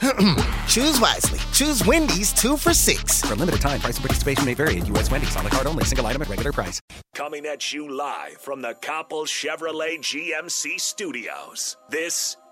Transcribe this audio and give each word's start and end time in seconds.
Choose 0.68 1.00
wisely. 1.00 1.38
Choose 1.52 1.84
Wendy's 1.84 2.32
two 2.32 2.56
for 2.56 2.72
six. 2.72 3.22
For 3.22 3.34
a 3.34 3.36
limited 3.36 3.60
time, 3.60 3.80
price 3.80 3.96
and 3.96 4.04
participation 4.04 4.44
may 4.44 4.54
vary 4.54 4.78
at 4.78 4.86
U.S. 4.88 5.10
Wendy's 5.10 5.36
on 5.36 5.44
the 5.44 5.50
card 5.50 5.66
only, 5.66 5.84
single 5.84 6.06
item 6.06 6.22
at 6.22 6.28
regular 6.28 6.52
price. 6.52 6.80
Coming 7.14 7.46
at 7.46 7.72
you 7.72 7.90
live 7.90 8.36
from 8.38 8.60
the 8.62 8.74
Copple 8.74 9.24
Chevrolet 9.26 9.98
GMC 9.98 10.78
studios. 10.80 11.76
This 11.88 12.36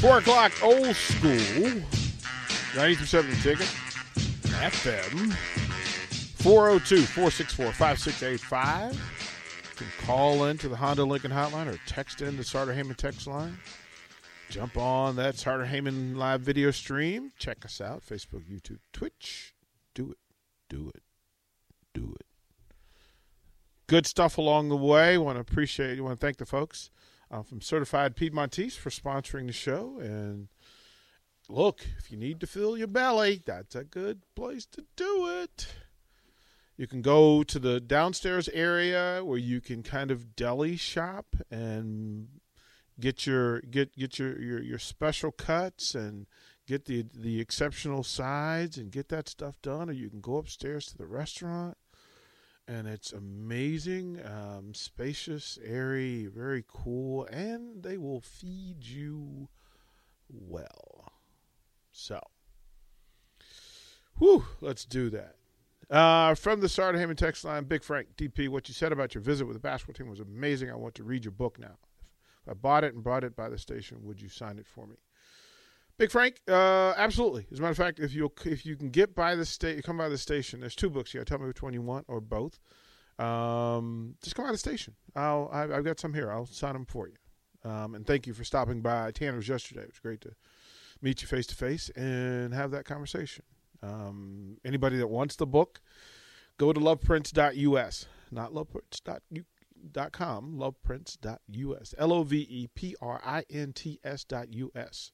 Four 0.00 0.16
o'clock 0.16 0.50
old 0.62 0.96
school. 0.96 1.30
937 2.74 3.30
the 3.30 3.36
ticket. 3.36 3.66
FM. 4.46 5.30
402 6.42 7.02
464 7.02 7.72
5685. 7.72 8.94
You 8.94 9.76
can 9.76 10.06
call 10.06 10.46
in 10.46 10.56
to 10.56 10.70
the 10.70 10.76
Honda 10.76 11.04
Lincoln 11.04 11.30
hotline 11.30 11.66
or 11.66 11.78
text 11.86 12.22
in 12.22 12.38
the 12.38 12.44
Sartor 12.44 12.72
Hamann 12.72 12.94
text 12.94 13.26
line. 13.26 13.58
Jump 14.48 14.78
on 14.78 15.16
that 15.16 15.36
Sartor 15.36 15.66
Hamann 15.66 16.16
live 16.16 16.40
video 16.40 16.70
stream. 16.70 17.32
Check 17.38 17.62
us 17.66 17.78
out 17.78 18.00
Facebook, 18.00 18.50
YouTube, 18.50 18.78
Twitch. 18.94 19.54
Do 19.92 20.12
it. 20.12 20.18
Do 20.70 20.90
it. 20.94 21.02
Do 21.92 22.16
it. 22.18 22.26
Good 23.86 24.06
stuff 24.06 24.38
along 24.38 24.70
the 24.70 24.76
way. 24.76 25.18
Want 25.18 25.36
to 25.36 25.40
appreciate, 25.40 25.96
you 25.96 26.04
want 26.04 26.18
to 26.18 26.26
thank 26.26 26.38
the 26.38 26.46
folks 26.46 26.88
uh, 27.30 27.42
from 27.42 27.60
Certified 27.60 28.16
Piedmontese 28.16 28.76
for 28.76 28.90
sponsoring 28.90 29.46
the 29.46 29.52
show. 29.52 29.98
And 30.00 30.48
look, 31.48 31.86
if 31.98 32.10
you 32.10 32.16
need 32.16 32.40
to 32.40 32.46
fill 32.46 32.76
your 32.76 32.88
belly, 32.88 33.42
that's 33.44 33.74
a 33.74 33.84
good 33.84 34.22
place 34.34 34.66
to 34.66 34.84
do 34.96 35.28
it. 35.42 35.68
You 36.76 36.86
can 36.86 37.02
go 37.02 37.42
to 37.42 37.58
the 37.58 37.78
downstairs 37.78 38.48
area 38.48 39.22
where 39.22 39.38
you 39.38 39.60
can 39.60 39.82
kind 39.82 40.10
of 40.10 40.34
deli 40.34 40.76
shop 40.76 41.36
and 41.50 42.28
get 42.98 43.26
your 43.26 43.60
get 43.62 43.96
get 43.96 44.18
your 44.18 44.40
your, 44.40 44.62
your 44.62 44.78
special 44.78 45.30
cuts 45.30 45.94
and 45.94 46.26
get 46.66 46.86
the 46.86 47.04
the 47.14 47.40
exceptional 47.40 48.02
sides 48.02 48.78
and 48.78 48.92
get 48.92 49.08
that 49.08 49.28
stuff 49.28 49.60
done 49.62 49.90
or 49.90 49.92
you 49.92 50.08
can 50.08 50.20
go 50.20 50.36
upstairs 50.36 50.86
to 50.86 50.96
the 50.96 51.06
restaurant 51.06 51.76
and 52.70 52.86
it's 52.86 53.12
amazing 53.12 54.20
um, 54.24 54.72
spacious 54.72 55.58
airy 55.64 56.26
very 56.26 56.64
cool 56.68 57.24
and 57.26 57.82
they 57.82 57.96
will 57.96 58.20
feed 58.20 58.84
you 58.84 59.48
well 60.28 61.12
so 61.90 62.20
whew 64.18 64.44
let's 64.60 64.84
do 64.84 65.10
that 65.10 65.34
uh, 65.90 66.36
from 66.36 66.60
the 66.60 66.68
Sartor 66.68 67.00
Hamann 67.00 67.16
text 67.16 67.44
line, 67.44 67.64
Big 67.64 67.82
Frank, 67.82 68.10
DP, 68.16 68.48
what 68.48 68.68
you 68.68 68.74
said 68.74 68.92
about 68.92 69.12
your 69.12 69.22
visit 69.22 69.44
with 69.44 69.54
the 69.54 69.60
basketball 69.60 69.94
team 69.94 70.08
was 70.08 70.20
amazing. 70.20 70.70
I 70.70 70.76
want 70.76 70.94
to 70.94 71.02
read 71.02 71.24
your 71.24 71.32
book 71.32 71.58
now. 71.58 71.78
If 72.44 72.48
I 72.48 72.54
bought 72.54 72.84
it 72.84 72.94
and 72.94 73.02
brought 73.02 73.24
it 73.24 73.34
by 73.34 73.48
the 73.48 73.58
station, 73.58 73.98
would 74.02 74.22
you 74.22 74.28
sign 74.28 74.60
it 74.60 74.68
for 74.68 74.86
me? 74.86 74.94
Big 76.00 76.10
Frank, 76.10 76.40
uh, 76.48 76.94
absolutely. 76.96 77.46
As 77.52 77.58
a 77.58 77.60
matter 77.60 77.72
of 77.72 77.76
fact, 77.76 78.00
if 78.00 78.14
you 78.14 78.32
if 78.46 78.64
you 78.64 78.74
can 78.74 78.88
get 78.88 79.14
by 79.14 79.34
the 79.34 79.44
state, 79.44 79.84
come 79.84 79.98
by 79.98 80.08
the 80.08 80.16
station. 80.16 80.60
There's 80.60 80.74
two 80.74 80.88
books. 80.88 81.12
You 81.12 81.22
tell 81.24 81.38
me 81.38 81.46
which 81.46 81.60
one 81.60 81.74
you 81.74 81.82
want, 81.82 82.06
or 82.08 82.22
both. 82.22 82.58
Um, 83.18 84.14
just 84.22 84.34
come 84.34 84.46
by 84.46 84.52
the 84.52 84.56
station. 84.56 84.94
I'll 85.14 85.50
I, 85.52 85.66
have 85.66 85.84
got 85.84 86.00
some 86.00 86.14
here. 86.14 86.32
I'll 86.32 86.46
sign 86.46 86.72
them 86.72 86.86
for 86.86 87.06
you. 87.06 87.16
Um, 87.70 87.94
and 87.94 88.06
thank 88.06 88.26
you 88.26 88.32
for 88.32 88.44
stopping 88.44 88.80
by 88.80 89.10
Tanner's 89.10 89.46
yesterday. 89.46 89.82
It 89.82 89.88
was 89.88 89.98
great 89.98 90.22
to 90.22 90.30
meet 91.02 91.20
you 91.20 91.28
face 91.28 91.46
to 91.48 91.54
face 91.54 91.90
and 91.90 92.54
have 92.54 92.70
that 92.70 92.86
conversation. 92.86 93.44
Um, 93.82 94.56
anybody 94.64 94.96
that 94.96 95.08
wants 95.08 95.36
the 95.36 95.46
book, 95.46 95.82
go 96.56 96.72
to 96.72 96.80
loveprints.us, 96.80 98.06
not 98.30 98.54
loveprints.com, 98.54 100.56
loveprints.us, 100.56 101.94
L 101.98 102.12
O 102.14 102.22
V 102.22 102.46
E 102.48 102.68
P 102.74 102.96
R 103.02 103.20
I 103.22 103.44
N 103.50 103.74
T 103.74 104.00
S.us. 104.02 105.12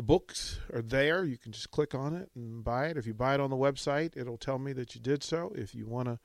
The 0.00 0.06
books 0.06 0.58
are 0.72 0.80
there. 0.80 1.24
You 1.24 1.36
can 1.36 1.52
just 1.52 1.70
click 1.72 1.94
on 1.94 2.14
it 2.14 2.30
and 2.34 2.64
buy 2.64 2.86
it. 2.86 2.96
If 2.96 3.06
you 3.06 3.12
buy 3.12 3.34
it 3.34 3.40
on 3.40 3.50
the 3.50 3.56
website, 3.56 4.16
it'll 4.16 4.38
tell 4.38 4.58
me 4.58 4.72
that 4.72 4.94
you 4.94 5.00
did 5.02 5.22
so. 5.22 5.52
If 5.54 5.74
you 5.74 5.86
want 5.86 6.08
to 6.08 6.18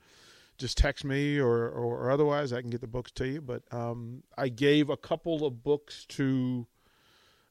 just 0.56 0.78
text 0.78 1.04
me 1.04 1.36
or, 1.36 1.68
or, 1.68 1.98
or, 1.98 2.10
otherwise, 2.10 2.54
I 2.54 2.62
can 2.62 2.70
get 2.70 2.80
the 2.80 2.86
books 2.86 3.12
to 3.16 3.28
you. 3.28 3.42
But 3.42 3.64
um, 3.70 4.22
I 4.34 4.48
gave 4.48 4.88
a 4.88 4.96
couple 4.96 5.44
of 5.44 5.62
books 5.62 6.06
to 6.06 6.66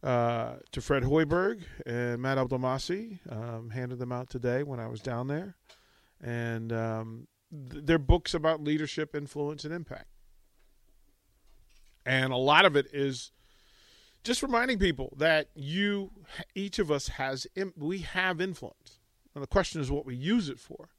uh, 0.02 0.54
to 0.72 0.82
Fred 0.82 1.04
Hoiberg 1.04 1.62
and 1.86 2.20
Matt 2.24 2.40
Abdelmassih. 2.40 3.20
Um, 3.32 3.70
handed 3.70 4.00
them 4.00 4.12
out 4.12 4.28
today 4.28 4.64
when 4.64 4.80
I 4.80 4.88
was 4.88 5.02
down 5.02 5.28
there. 5.28 5.56
And 6.24 6.74
um, 6.74 7.28
th- 7.52 7.84
they're 7.86 8.00
books 8.00 8.34
about 8.34 8.64
leadership, 8.64 9.16
influence, 9.16 9.64
and 9.64 9.72
impact. 9.72 10.08
And 12.04 12.34
a 12.34 12.38
lot 12.38 12.66
of 12.66 12.76
it 12.76 12.88
is 12.92 13.32
just 14.26 14.44
reminding 14.44 14.80
people 14.80 15.14
that 15.18 15.50
you, 15.56 16.12
each 16.56 16.80
of 16.80 16.92
us 16.92 17.08
has, 17.10 17.48
we 17.78 18.00
have 18.00 18.42
influence. 18.42 19.00
And 19.34 19.44
the 19.44 19.48
question 19.48 19.80
is 19.80 19.92
what 19.92 20.06
we 20.06 20.16
use 20.16 20.50
it 20.50 20.60
for. 20.60 20.90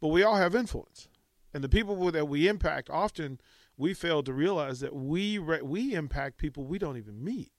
But 0.00 0.08
we 0.08 0.22
all 0.22 0.36
have 0.36 0.54
influence. 0.54 1.06
And 1.52 1.62
the 1.62 1.68
people 1.68 2.10
that 2.10 2.28
we 2.28 2.48
impact, 2.48 2.88
often 2.88 3.38
we 3.76 3.92
fail 3.92 4.22
to 4.22 4.32
realize 4.32 4.80
that 4.80 4.94
we, 4.94 5.38
we 5.38 5.94
impact 5.94 6.38
people 6.38 6.64
we 6.64 6.78
don't 6.78 6.96
even 6.96 7.22
meet. 7.22 7.52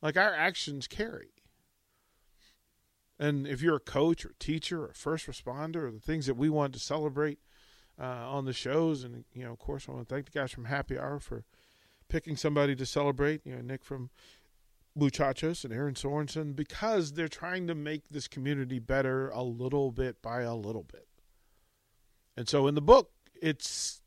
Like 0.00 0.16
our 0.16 0.32
actions 0.32 0.86
carry. 0.86 1.32
And 3.18 3.46
if 3.46 3.60
you're 3.60 3.76
a 3.76 3.80
coach 3.80 4.24
or 4.24 4.34
teacher 4.38 4.84
or 4.84 4.92
first 4.94 5.26
responder 5.26 5.88
or 5.88 5.90
the 5.90 6.00
things 6.00 6.26
that 6.26 6.36
we 6.36 6.48
want 6.48 6.72
to 6.74 6.78
celebrate 6.78 7.40
uh, 8.00 8.04
on 8.04 8.44
the 8.44 8.52
shows, 8.52 9.02
and 9.02 9.24
you 9.34 9.44
know, 9.44 9.52
of 9.52 9.58
course, 9.58 9.86
I 9.88 9.92
want 9.92 10.08
to 10.08 10.14
thank 10.14 10.30
the 10.30 10.38
guys 10.38 10.52
from 10.52 10.66
Happy 10.66 10.98
Hour 10.98 11.18
for 11.18 11.44
picking 12.10 12.36
somebody 12.36 12.76
to 12.76 12.84
celebrate. 12.84 13.40
You 13.46 13.56
know, 13.56 13.62
Nick 13.62 13.84
from 13.84 14.10
Muchachos 14.94 15.64
and 15.64 15.72
Aaron 15.72 15.94
Sorensen 15.94 16.54
because 16.54 17.12
they're 17.12 17.28
trying 17.28 17.66
to 17.68 17.74
make 17.74 18.08
this 18.10 18.28
community 18.28 18.78
better 18.78 19.30
a 19.30 19.42
little 19.42 19.90
bit 19.90 20.20
by 20.20 20.42
a 20.42 20.54
little 20.54 20.82
bit. 20.82 21.06
And 22.36 22.48
so 22.48 22.66
in 22.66 22.74
the 22.74 22.82
book, 22.82 23.10
it's 23.40 24.02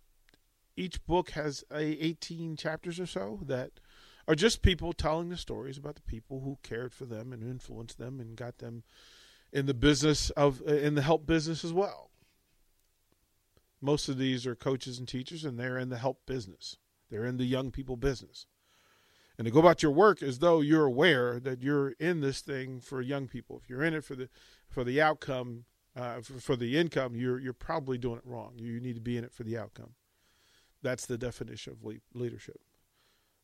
each 0.76 1.04
book 1.06 1.32
has 1.32 1.64
a 1.72 1.82
18 1.82 2.56
chapters 2.58 3.00
or 3.00 3.06
so 3.06 3.40
that 3.44 3.72
are 4.28 4.36
just 4.36 4.62
people 4.62 4.94
telling 4.94 5.30
the 5.30 5.38
stories 5.38 5.78
about 5.78 5.96
the 5.96 6.02
people 6.02 6.42
who 6.42 6.58
cared 6.64 6.94
for 6.94 7.06
them 7.06 7.34
and 7.34 7.44
influenced 7.44 7.98
them 7.98 8.20
and 8.20 8.36
got 8.36 8.60
them 8.60 8.84
in 9.52 9.66
the 9.66 9.74
business 9.74 10.30
of 10.32 10.62
uh, 10.68 10.74
in 10.74 10.96
the 10.96 11.02
help 11.02 11.26
business 11.26 11.64
as 11.64 11.74
well. 11.74 12.10
Most 13.82 14.08
of 14.08 14.18
these 14.18 14.48
are 14.48 14.56
coaches 14.56 14.98
and 14.98 15.08
teachers, 15.08 15.44
and 15.44 15.60
they're 15.60 15.78
in 15.78 15.90
the 15.90 15.98
help 15.98 16.26
business. 16.26 16.78
They're 17.14 17.26
in 17.26 17.38
the 17.38 17.46
young 17.46 17.70
people 17.70 17.96
business. 17.96 18.48
And 19.38 19.46
to 19.46 19.52
go 19.52 19.60
about 19.60 19.84
your 19.84 19.92
work 19.92 20.24
as 20.24 20.40
though 20.40 20.62
you're 20.62 20.86
aware 20.86 21.40
that 21.40 21.62
you're 21.62 21.92
in 22.00 22.22
this 22.22 22.42
thing 22.42 22.80
for 22.82 23.02
young 23.02 23.28
people. 23.28 23.60
If 23.62 23.70
you're 23.70 23.84
in 23.84 23.94
it 23.94 24.04
for 24.04 24.16
the 24.16 24.30
for 24.68 24.84
the 24.84 25.00
outcome, 25.00 25.66
uh, 25.96 26.22
for, 26.22 26.34
for 26.40 26.56
the 26.56 26.76
income, 26.76 27.16
you're 27.16 27.40
you're 27.40 27.54
probably 27.54 28.00
doing 28.00 28.18
it 28.18 28.26
wrong. 28.26 28.54
You 28.58 28.80
need 28.80 28.96
to 28.96 29.02
be 29.02 29.16
in 29.16 29.24
it 29.24 29.32
for 29.32 29.44
the 29.44 29.60
outcome. 29.60 29.92
That's 30.82 31.06
the 31.06 31.18
definition 31.20 31.74
of 31.74 31.94
leadership. 32.16 32.60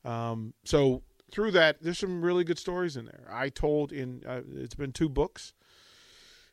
Um, 0.03 0.55
so 0.65 1.03
through 1.31 1.51
that, 1.51 1.77
there's 1.79 1.99
some 1.99 2.23
really 2.23 2.43
good 2.43 2.57
stories 2.57 2.97
in 2.97 3.05
there. 3.05 3.27
I 3.31 3.49
told 3.49 3.91
in 3.91 4.23
uh, 4.27 4.41
it's 4.55 4.73
been 4.73 4.93
two 4.93 5.09
books. 5.09 5.53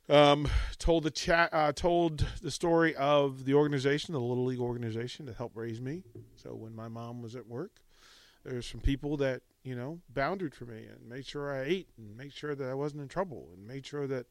Um, 0.08 0.48
told 0.78 1.02
the 1.02 1.10
chat, 1.10 1.50
uh, 1.52 1.72
told 1.72 2.24
the 2.40 2.50
story 2.50 2.94
of 2.94 3.44
the 3.44 3.54
organization, 3.54 4.14
the 4.14 4.20
Little 4.20 4.44
League 4.44 4.60
organization 4.60 5.26
that 5.26 5.36
helped 5.36 5.56
raise 5.56 5.80
me. 5.80 6.04
So 6.36 6.54
when 6.54 6.76
my 6.76 6.88
mom 6.88 7.22
was 7.22 7.34
at 7.34 7.46
work, 7.48 7.80
There's 8.44 8.66
some 8.66 8.80
people 8.80 9.16
that 9.18 9.42
you 9.64 9.74
know 9.74 10.00
bounded 10.14 10.54
for 10.54 10.66
me 10.66 10.84
and 10.86 11.08
made 11.08 11.26
sure 11.26 11.52
I 11.52 11.64
ate 11.64 11.88
and 11.98 12.16
made 12.16 12.32
sure 12.32 12.54
that 12.54 12.68
I 12.68 12.74
wasn't 12.74 13.02
in 13.02 13.08
trouble 13.08 13.48
and 13.52 13.66
made 13.66 13.84
sure 13.84 14.06
that 14.06 14.26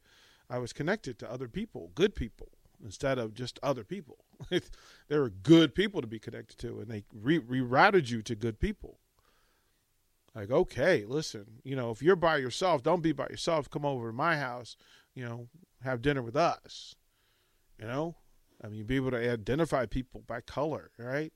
I 0.50 0.60
was 0.60 0.72
connected 0.74 1.20
to 1.20 1.32
other 1.32 1.50
people, 1.50 1.92
good 1.96 2.16
people, 2.16 2.50
instead 2.84 3.18
of 3.18 3.34
just 3.34 3.60
other 3.62 3.84
people. 3.84 4.20
there 5.10 5.22
were 5.22 5.30
good 5.30 5.76
people 5.76 6.02
to 6.02 6.08
be 6.08 6.20
connected 6.20 6.58
to, 6.60 6.80
and 6.80 6.88
they 6.90 7.04
re- 7.14 7.40
rerouted 7.40 8.10
you 8.10 8.22
to 8.22 8.36
good 8.36 8.60
people. 8.60 9.00
Like, 10.36 10.52
okay, 10.52 11.06
listen, 11.06 11.46
you 11.64 11.76
know, 11.76 11.92
if 11.92 12.02
you're 12.02 12.16
by 12.18 12.38
yourself, 12.38 12.84
don't 12.84 13.02
be 13.02 13.14
by 13.14 13.28
yourself. 13.30 13.70
Come 13.70 13.86
over 13.86 14.08
to 14.10 14.14
my 14.14 14.38
house, 14.38 14.76
you 15.16 15.26
know, 15.26 15.48
have 15.84 16.02
dinner 16.02 16.22
with 16.22 16.36
us. 16.36 16.96
You 17.80 17.88
know, 17.88 18.16
I 18.64 18.68
mean, 18.68 18.86
be 18.86 18.96
able 18.96 19.12
to 19.12 19.32
identify 19.32 19.86
people 19.86 20.24
by 20.26 20.42
color, 20.42 20.92
right? 20.98 21.34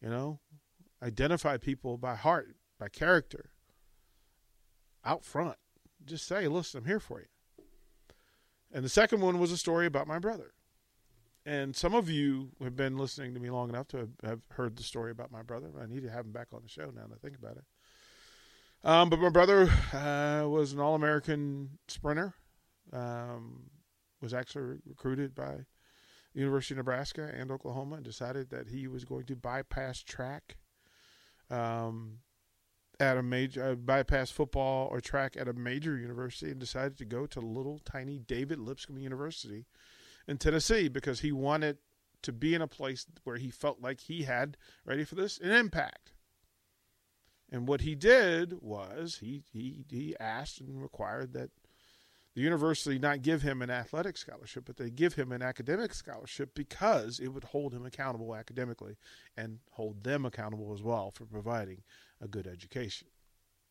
You 0.00 0.10
know, 0.10 0.40
identify 1.02 1.56
people 1.56 1.96
by 1.96 2.14
heart, 2.14 2.56
by 2.78 2.88
character, 2.88 3.50
out 5.04 5.24
front. 5.24 5.56
Just 6.04 6.26
say, 6.26 6.46
listen, 6.46 6.78
I'm 6.78 6.84
here 6.84 7.00
for 7.00 7.20
you. 7.20 7.26
And 8.72 8.84
the 8.84 8.88
second 8.88 9.22
one 9.22 9.38
was 9.38 9.50
a 9.50 9.56
story 9.56 9.86
about 9.86 10.06
my 10.06 10.18
brother. 10.18 10.52
And 11.44 11.76
some 11.76 11.94
of 11.94 12.10
you 12.10 12.50
have 12.60 12.74
been 12.74 12.98
listening 12.98 13.32
to 13.34 13.40
me 13.40 13.50
long 13.50 13.68
enough 13.68 13.86
to 13.88 14.08
have 14.24 14.40
heard 14.50 14.76
the 14.76 14.82
story 14.82 15.12
about 15.12 15.30
my 15.30 15.42
brother. 15.42 15.68
I 15.80 15.86
need 15.86 16.02
to 16.02 16.10
have 16.10 16.26
him 16.26 16.32
back 16.32 16.48
on 16.52 16.62
the 16.62 16.68
show 16.68 16.90
now 16.94 17.06
that 17.08 17.14
I 17.14 17.18
think 17.22 17.36
about 17.38 17.56
it. 17.56 17.64
Um, 18.82 19.10
but 19.10 19.20
my 19.20 19.28
brother 19.30 19.70
uh, 19.92 20.46
was 20.48 20.72
an 20.72 20.80
All 20.80 20.94
American 20.94 21.78
sprinter. 21.88 22.34
Um, 22.92 23.70
was 24.22 24.32
actually 24.32 24.78
recruited 24.86 25.34
by 25.34 25.66
University 26.32 26.74
of 26.74 26.78
Nebraska 26.78 27.30
and 27.34 27.50
Oklahoma, 27.50 27.96
and 27.96 28.04
decided 28.04 28.50
that 28.50 28.68
he 28.68 28.86
was 28.86 29.04
going 29.04 29.24
to 29.26 29.36
bypass 29.36 30.02
track 30.02 30.56
um, 31.50 32.18
at 33.00 33.16
a 33.16 33.22
major 33.22 33.70
uh, 33.70 33.74
bypass 33.74 34.30
football 34.30 34.88
or 34.90 35.00
track 35.00 35.36
at 35.38 35.48
a 35.48 35.52
major 35.52 35.96
university, 35.96 36.50
and 36.50 36.60
decided 36.60 36.96
to 36.98 37.04
go 37.04 37.26
to 37.26 37.40
little 37.40 37.78
tiny 37.84 38.18
David 38.18 38.58
Lipscomb 38.58 38.98
University 38.98 39.66
in 40.26 40.38
Tennessee 40.38 40.88
because 40.88 41.20
he 41.20 41.32
wanted 41.32 41.78
to 42.22 42.32
be 42.32 42.54
in 42.54 42.62
a 42.62 42.66
place 42.66 43.06
where 43.24 43.36
he 43.36 43.50
felt 43.50 43.80
like 43.80 44.00
he 44.00 44.24
had 44.24 44.56
ready 44.84 45.04
for 45.04 45.14
this 45.14 45.38
an 45.38 45.52
impact. 45.52 46.12
And 47.50 47.68
what 47.68 47.82
he 47.82 47.94
did 47.94 48.60
was 48.60 49.18
he 49.20 49.44
he 49.52 49.84
he 49.88 50.16
asked 50.18 50.60
and 50.60 50.82
required 50.82 51.32
that 51.34 51.50
the 52.36 52.42
university 52.42 52.98
not 52.98 53.22
give 53.22 53.40
him 53.40 53.62
an 53.62 53.70
athletic 53.70 54.18
scholarship, 54.18 54.66
but 54.66 54.76
they 54.76 54.90
give 54.90 55.14
him 55.14 55.32
an 55.32 55.40
academic 55.40 55.94
scholarship 55.94 56.54
because 56.54 57.18
it 57.18 57.28
would 57.28 57.44
hold 57.44 57.72
him 57.72 57.86
accountable 57.86 58.36
academically 58.36 58.98
and 59.38 59.58
hold 59.70 60.04
them 60.04 60.26
accountable 60.26 60.74
as 60.74 60.82
well 60.82 61.10
for 61.10 61.24
providing 61.24 61.82
a 62.20 62.28
good 62.28 62.46
education. 62.46 63.08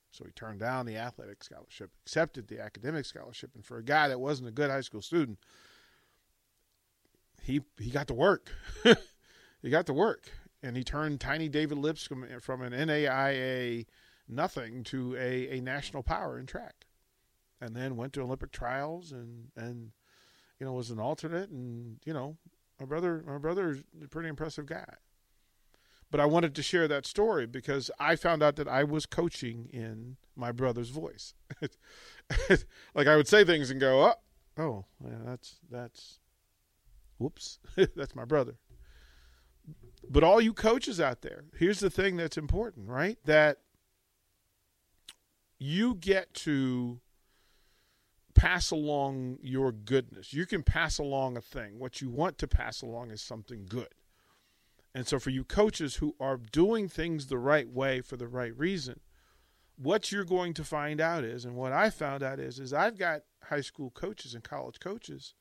So 0.09 0.25
he 0.25 0.31
turned 0.31 0.61
down 0.61 0.87
the 0.87 0.97
athletic 0.97 1.43
scholarship, 1.43 1.91
accepted 2.07 2.47
the 2.47 2.59
academic 2.59 3.05
scholarship, 3.05 3.51
and 3.53 3.63
for 3.63 3.77
a 3.77 3.83
guy 3.83 4.07
that 4.07 4.19
wasn't 4.19 4.49
a 4.49 4.51
good 4.51 4.71
high 4.71 4.81
school 4.81 5.03
student, 5.03 5.37
he 7.43 7.61
he 7.77 7.91
got 7.91 8.07
to 8.07 8.15
work. 8.15 8.49
he 9.61 9.69
got 9.69 9.85
to 9.85 9.93
work, 9.93 10.31
and 10.63 10.75
he 10.75 10.83
turned 10.83 11.19
tiny 11.19 11.49
David 11.49 11.77
Lipscomb 11.77 12.25
from 12.41 12.63
an 12.63 12.73
NAIA 12.73 13.85
nothing 14.27 14.83
to 14.85 15.15
a, 15.17 15.57
a 15.57 15.61
national 15.61 16.01
power 16.01 16.39
in 16.39 16.47
track 16.47 16.84
and 17.61 17.75
then 17.75 17.95
went 17.95 18.13
to 18.13 18.21
Olympic 18.21 18.51
trials 18.51 19.11
and 19.11 19.49
and 19.55 19.91
you 20.59 20.65
know 20.65 20.73
was 20.73 20.91
an 20.91 20.99
alternate 20.99 21.49
and 21.49 21.99
you 22.05 22.13
know 22.13 22.37
my 22.79 22.85
brother 22.85 23.23
my 23.25 23.37
brother's 23.37 23.79
a 24.03 24.07
pretty 24.07 24.29
impressive 24.29 24.65
guy. 24.65 24.95
But 26.11 26.19
I 26.19 26.25
wanted 26.27 26.55
to 26.55 26.63
share 26.63 26.87
that 26.87 27.05
story 27.05 27.45
because 27.45 27.89
I 27.99 28.15
found 28.15 28.43
out 28.43 28.55
that 28.57 28.67
I 28.67 28.83
was 28.83 29.05
coaching 29.05 29.67
in 29.73 30.17
my 30.35 30.51
brother's 30.51 30.89
voice. 30.89 31.33
like 32.93 33.07
I 33.07 33.15
would 33.15 33.27
say 33.27 33.43
things 33.43 33.71
and 33.71 33.79
go, 33.81 34.13
"Oh, 34.57 34.61
oh, 34.63 34.85
yeah, 35.03 35.17
that's 35.25 35.57
that's 35.69 36.19
whoops, 37.17 37.59
that's 37.95 38.15
my 38.15 38.23
brother." 38.23 38.55
But 40.07 40.23
all 40.23 40.39
you 40.39 40.53
coaches 40.53 41.01
out 41.01 41.21
there, 41.21 41.45
here's 41.57 41.79
the 41.79 41.89
thing 41.89 42.17
that's 42.17 42.37
important, 42.37 42.87
right? 42.87 43.17
That 43.25 43.57
you 45.57 45.95
get 45.95 46.33
to 46.35 46.99
pass 48.35 48.69
along 48.69 49.39
your 49.41 49.71
goodness. 49.71 50.33
You 50.33 50.45
can 50.45 50.61
pass 50.61 50.99
along 50.99 51.37
a 51.37 51.41
thing. 51.41 51.79
What 51.79 52.01
you 52.01 52.09
want 52.09 52.37
to 52.39 52.47
pass 52.47 52.81
along 52.81 53.11
is 53.11 53.21
something 53.21 53.65
good. 53.67 53.95
And 54.93 55.07
so, 55.07 55.19
for 55.19 55.29
you 55.29 55.43
coaches 55.43 55.95
who 55.95 56.15
are 56.19 56.37
doing 56.37 56.87
things 56.87 57.27
the 57.27 57.37
right 57.37 57.67
way 57.67 58.01
for 58.01 58.15
the 58.15 58.27
right 58.27 58.55
reason, 58.57 58.99
what 59.77 60.11
you're 60.11 60.23
going 60.23 60.53
to 60.53 60.63
find 60.63 61.01
out 61.01 61.23
is, 61.23 61.43
and 61.43 61.55
what 61.55 61.73
I 61.73 61.89
found 61.89 62.23
out 62.23 62.39
is, 62.39 62.59
is 62.59 62.71
I've 62.71 62.97
got 62.97 63.21
high 63.43 63.61
school 63.61 63.89
coaches 63.89 64.33
and 64.33 64.43
college 64.43 64.79
coaches 64.79 65.33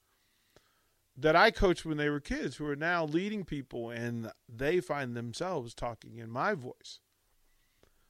that 1.16 1.36
I 1.36 1.52
coached 1.52 1.84
when 1.84 1.98
they 1.98 2.08
were 2.08 2.20
kids 2.20 2.56
who 2.56 2.66
are 2.66 2.74
now 2.74 3.04
leading 3.04 3.44
people, 3.44 3.90
and 3.90 4.32
they 4.48 4.80
find 4.80 5.16
themselves 5.16 5.74
talking 5.74 6.18
in 6.18 6.30
my 6.30 6.54
voice. 6.54 6.98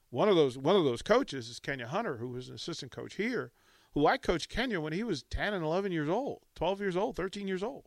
One 0.09 0.29
of 0.29 0.35
those 0.35 0.57
one 0.57 0.75
of 0.75 0.83
those 0.83 1.01
coaches 1.01 1.49
is 1.49 1.59
Kenya 1.59 1.87
Hunter, 1.87 2.17
who 2.17 2.29
was 2.29 2.49
an 2.49 2.55
assistant 2.55 2.91
coach 2.91 3.15
here 3.15 3.51
who 3.95 4.05
I 4.05 4.17
coached 4.17 4.49
Kenya 4.49 4.79
when 4.79 4.93
he 4.93 5.03
was 5.03 5.23
10 5.23 5.53
and 5.53 5.63
11 5.63 5.91
years 5.91 6.09
old, 6.09 6.41
12 6.55 6.81
years 6.81 6.97
old, 6.97 7.15
13 7.15 7.47
years 7.47 7.63
old. 7.63 7.85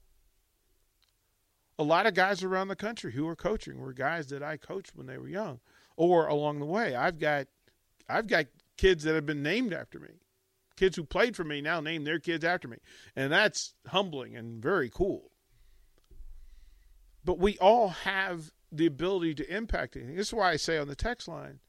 A 1.78 1.84
lot 1.84 2.06
of 2.06 2.14
guys 2.14 2.42
around 2.42 2.68
the 2.68 2.76
country 2.76 3.12
who 3.12 3.28
are 3.28 3.36
coaching 3.36 3.78
were 3.78 3.92
guys 3.92 4.26
that 4.28 4.42
I 4.42 4.56
coached 4.56 4.96
when 4.96 5.06
they 5.06 5.18
were 5.18 5.28
young 5.28 5.60
or 5.96 6.26
along 6.26 6.58
the 6.58 6.66
way. 6.66 6.96
I've 6.96 7.18
got 7.20 7.46
I've 8.08 8.26
got 8.26 8.46
kids 8.76 9.04
that 9.04 9.14
have 9.14 9.26
been 9.26 9.42
named 9.42 9.72
after 9.72 10.00
me. 10.00 10.08
Kids 10.76 10.96
who 10.96 11.04
played 11.04 11.36
for 11.36 11.44
me 11.44 11.60
now 11.60 11.80
name 11.80 12.04
their 12.04 12.18
kids 12.18 12.44
after 12.44 12.66
me. 12.66 12.78
And 13.14 13.30
that's 13.30 13.74
humbling 13.88 14.34
and 14.34 14.62
very 14.62 14.88
cool. 14.88 15.30
But 17.24 17.38
we 17.38 17.58
all 17.58 17.88
have 17.88 18.50
the 18.72 18.86
ability 18.86 19.34
to 19.34 19.54
impact 19.54 19.96
anything. 19.96 20.16
This 20.16 20.28
is 20.28 20.34
why 20.34 20.52
I 20.52 20.56
say 20.56 20.78
on 20.78 20.88
the 20.88 20.94
text 20.94 21.28
line, 21.28 21.60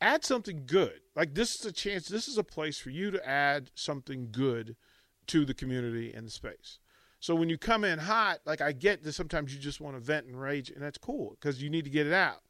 add 0.00 0.24
something 0.24 0.64
good. 0.66 1.00
Like 1.16 1.34
this 1.34 1.58
is 1.58 1.66
a 1.66 1.72
chance. 1.72 2.08
This 2.08 2.28
is 2.28 2.38
a 2.38 2.44
place 2.44 2.78
for 2.78 2.90
you 2.90 3.10
to 3.10 3.28
add 3.28 3.70
something 3.74 4.28
good 4.30 4.76
to 5.28 5.44
the 5.44 5.54
community 5.54 6.12
and 6.12 6.26
the 6.26 6.30
space. 6.30 6.78
So 7.20 7.34
when 7.34 7.48
you 7.48 7.58
come 7.58 7.84
in 7.84 7.98
hot, 7.98 8.38
like 8.46 8.60
I 8.60 8.72
get 8.72 9.02
that 9.02 9.12
sometimes 9.12 9.52
you 9.52 9.60
just 9.60 9.80
want 9.80 9.96
to 9.96 10.00
vent 10.00 10.26
and 10.26 10.40
rage, 10.40 10.70
and 10.70 10.82
that's 10.82 10.98
cool 10.98 11.36
because 11.38 11.62
you 11.62 11.68
need 11.68 11.84
to 11.84 11.90
get 11.90 12.06
it 12.06 12.12
out. 12.12 12.42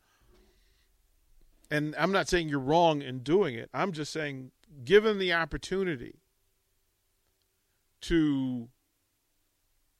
And 1.70 1.94
I'm 1.98 2.12
not 2.12 2.28
saying 2.28 2.48
you're 2.48 2.58
wrong 2.58 3.02
in 3.02 3.20
doing 3.20 3.54
it. 3.54 3.68
I'm 3.74 3.92
just 3.92 4.12
saying, 4.12 4.52
given 4.84 5.18
the 5.18 5.32
opportunity 5.32 6.20
to 8.02 8.68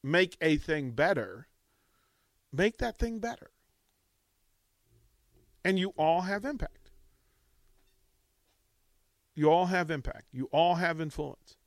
make 0.02 0.37
a 0.40 0.56
thing 0.56 0.92
better, 0.92 1.49
make 2.52 2.78
that 2.78 2.99
thing 2.99 3.18
better. 3.18 3.50
And 5.64 5.78
you 5.78 5.92
all 5.99 6.22
have 6.22 6.44
impact. 6.44 6.77
You 9.38 9.52
all 9.52 9.66
have 9.66 9.88
impact. 9.92 10.25
You 10.33 10.49
all 10.50 10.75
have 10.75 11.00
influence. 11.00 11.59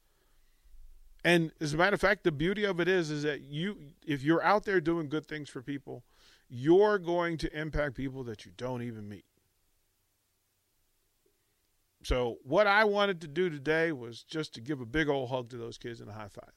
And 1.23 1.53
as 1.61 1.73
a 1.73 1.77
matter 1.77 1.93
of 1.93 2.01
fact, 2.01 2.25
the 2.25 2.31
beauty 2.33 2.65
of 2.65 2.81
it 2.81 2.89
is, 2.89 3.09
is 3.09 3.23
that 3.23 3.43
you, 3.43 3.77
if 4.05 4.23
you're 4.23 4.43
out 4.43 4.65
there 4.65 4.81
doing 4.81 5.07
good 5.07 5.25
things 5.25 5.47
for 5.47 5.61
people, 5.61 6.03
you're 6.49 6.99
going 6.99 7.37
to 7.37 7.57
impact 7.57 7.95
people 7.95 8.25
that 8.25 8.43
you 8.45 8.51
don't 8.57 8.81
even 8.81 9.07
meet. 9.07 9.23
So 12.03 12.39
what 12.43 12.67
I 12.67 12.83
wanted 12.83 13.21
to 13.21 13.29
do 13.29 13.49
today 13.49 13.93
was 13.93 14.21
just 14.21 14.53
to 14.55 14.61
give 14.61 14.81
a 14.81 14.85
big 14.85 15.07
old 15.07 15.29
hug 15.29 15.49
to 15.51 15.57
those 15.57 15.77
kids 15.77 16.01
and 16.01 16.09
a 16.09 16.13
high 16.13 16.27
five. 16.27 16.51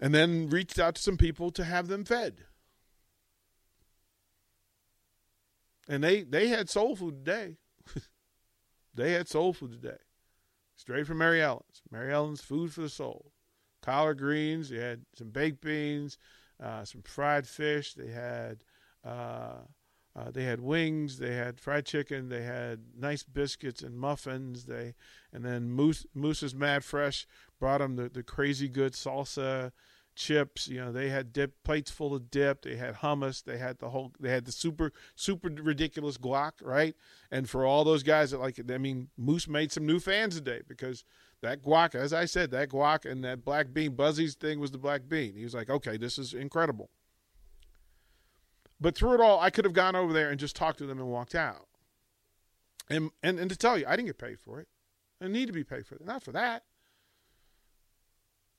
And 0.00 0.14
then 0.14 0.48
reached 0.48 0.78
out 0.78 0.94
to 0.94 1.02
some 1.02 1.18
people 1.18 1.50
to 1.50 1.64
have 1.64 1.88
them 1.88 2.06
fed. 2.06 2.44
And 5.86 6.02
they 6.02 6.22
they 6.22 6.48
had 6.48 6.70
soul 6.70 6.96
food 6.96 7.26
today. 7.26 7.58
They 8.98 9.12
had 9.12 9.28
soul 9.28 9.52
food 9.52 9.80
today, 9.80 9.98
straight 10.74 11.06
from 11.06 11.18
Mary 11.18 11.40
Ellen's. 11.40 11.82
Mary 11.88 12.12
Ellen's 12.12 12.40
food 12.40 12.72
for 12.72 12.80
the 12.80 12.88
soul. 12.88 13.30
Collard 13.80 14.18
greens. 14.18 14.70
They 14.70 14.78
had 14.78 15.02
some 15.14 15.30
baked 15.30 15.60
beans, 15.60 16.18
uh, 16.60 16.84
some 16.84 17.02
fried 17.02 17.46
fish. 17.46 17.94
They 17.94 18.08
had 18.08 18.64
uh, 19.04 19.58
uh, 20.16 20.32
they 20.32 20.42
had 20.42 20.58
wings. 20.58 21.18
They 21.18 21.36
had 21.36 21.60
fried 21.60 21.86
chicken. 21.86 22.28
They 22.28 22.42
had 22.42 22.80
nice 22.98 23.22
biscuits 23.22 23.82
and 23.82 23.96
muffins. 23.96 24.64
They 24.64 24.94
and 25.32 25.44
then 25.44 25.70
Moose 25.70 26.04
Moose's 26.12 26.54
Mad 26.54 26.82
Fresh 26.82 27.28
brought 27.60 27.78
them 27.78 27.94
the, 27.94 28.08
the 28.08 28.24
crazy 28.24 28.68
good 28.68 28.94
salsa 28.94 29.70
chips. 30.18 30.68
You 30.68 30.80
know, 30.80 30.92
they 30.92 31.08
had 31.08 31.32
dip 31.32 31.62
plates 31.62 31.90
full 31.90 32.14
of 32.14 32.30
dip. 32.30 32.62
They 32.62 32.76
had 32.76 32.96
hummus. 32.96 33.42
They 33.42 33.56
had 33.56 33.78
the 33.78 33.90
whole. 33.90 34.12
They 34.20 34.30
had 34.30 34.44
the 34.44 34.52
super 34.52 34.92
super 35.14 35.48
ridiculous 35.48 36.18
guac, 36.18 36.52
right? 36.60 36.94
And 37.30 37.48
for 37.48 37.64
all 37.64 37.84
those 37.84 38.02
guys 38.02 38.32
that 38.32 38.40
like, 38.40 38.58
it, 38.58 38.70
I 38.70 38.78
mean, 38.78 39.08
Moose 39.16 39.48
made 39.48 39.72
some 39.72 39.86
new 39.86 40.00
fans 40.00 40.34
today 40.34 40.60
because 40.66 41.04
that 41.40 41.62
guac, 41.62 41.94
as 41.94 42.12
I 42.12 42.24
said, 42.24 42.50
that 42.50 42.68
guac 42.70 43.10
and 43.10 43.24
that 43.24 43.44
black 43.44 43.72
bean. 43.72 43.94
Buzzy's 43.94 44.34
thing 44.34 44.60
was 44.60 44.72
the 44.72 44.78
black 44.78 45.08
bean. 45.08 45.34
He 45.36 45.44
was 45.44 45.54
like, 45.54 45.70
okay, 45.70 45.96
this 45.96 46.18
is 46.18 46.34
incredible. 46.34 46.90
But 48.80 48.96
through 48.96 49.14
it 49.14 49.20
all, 49.20 49.40
I 49.40 49.50
could 49.50 49.64
have 49.64 49.74
gone 49.74 49.96
over 49.96 50.12
there 50.12 50.30
and 50.30 50.38
just 50.38 50.56
talked 50.56 50.78
to 50.78 50.86
them 50.86 50.98
and 50.98 51.08
walked 51.08 51.34
out. 51.34 51.66
And, 52.90 53.10
and 53.22 53.38
and 53.38 53.50
to 53.50 53.56
tell 53.56 53.78
you, 53.78 53.84
I 53.86 53.96
didn't 53.96 54.06
get 54.06 54.18
paid 54.18 54.40
for 54.40 54.60
it. 54.60 54.68
I 55.20 55.28
need 55.28 55.46
to 55.46 55.52
be 55.52 55.64
paid 55.64 55.86
for 55.86 55.94
it. 55.96 56.04
Not 56.04 56.22
for 56.22 56.32
that. 56.32 56.62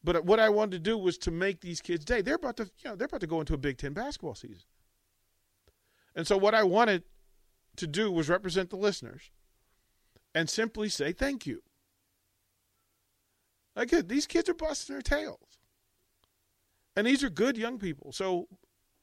But 0.03 0.25
what 0.25 0.39
I 0.39 0.49
wanted 0.49 0.71
to 0.71 0.79
do 0.79 0.97
was 0.97 1.17
to 1.19 1.31
make 1.31 1.61
these 1.61 1.81
kids' 1.81 2.05
day. 2.05 2.21
They're 2.21 2.35
about 2.35 2.57
to, 2.57 2.63
you 2.63 2.89
know, 2.89 2.95
they're 2.95 3.05
about 3.05 3.21
to 3.21 3.27
go 3.27 3.41
into 3.41 3.53
a 3.53 3.57
Big 3.57 3.77
Ten 3.77 3.93
basketball 3.93 4.35
season. 4.35 4.67
And 6.15 6.25
so 6.25 6.37
what 6.37 6.55
I 6.55 6.63
wanted 6.63 7.03
to 7.77 7.87
do 7.87 8.11
was 8.11 8.29
represent 8.29 8.69
the 8.69 8.75
listeners 8.77 9.31
and 10.33 10.49
simply 10.49 10.89
say 10.89 11.11
thank 11.11 11.45
you. 11.45 11.63
Like 13.75 13.89
these 13.89 14.25
kids 14.25 14.49
are 14.49 14.53
busting 14.53 14.95
their 14.95 15.01
tails. 15.01 15.59
And 16.95 17.07
these 17.07 17.23
are 17.23 17.29
good 17.29 17.57
young 17.57 17.77
people. 17.77 18.11
So 18.11 18.47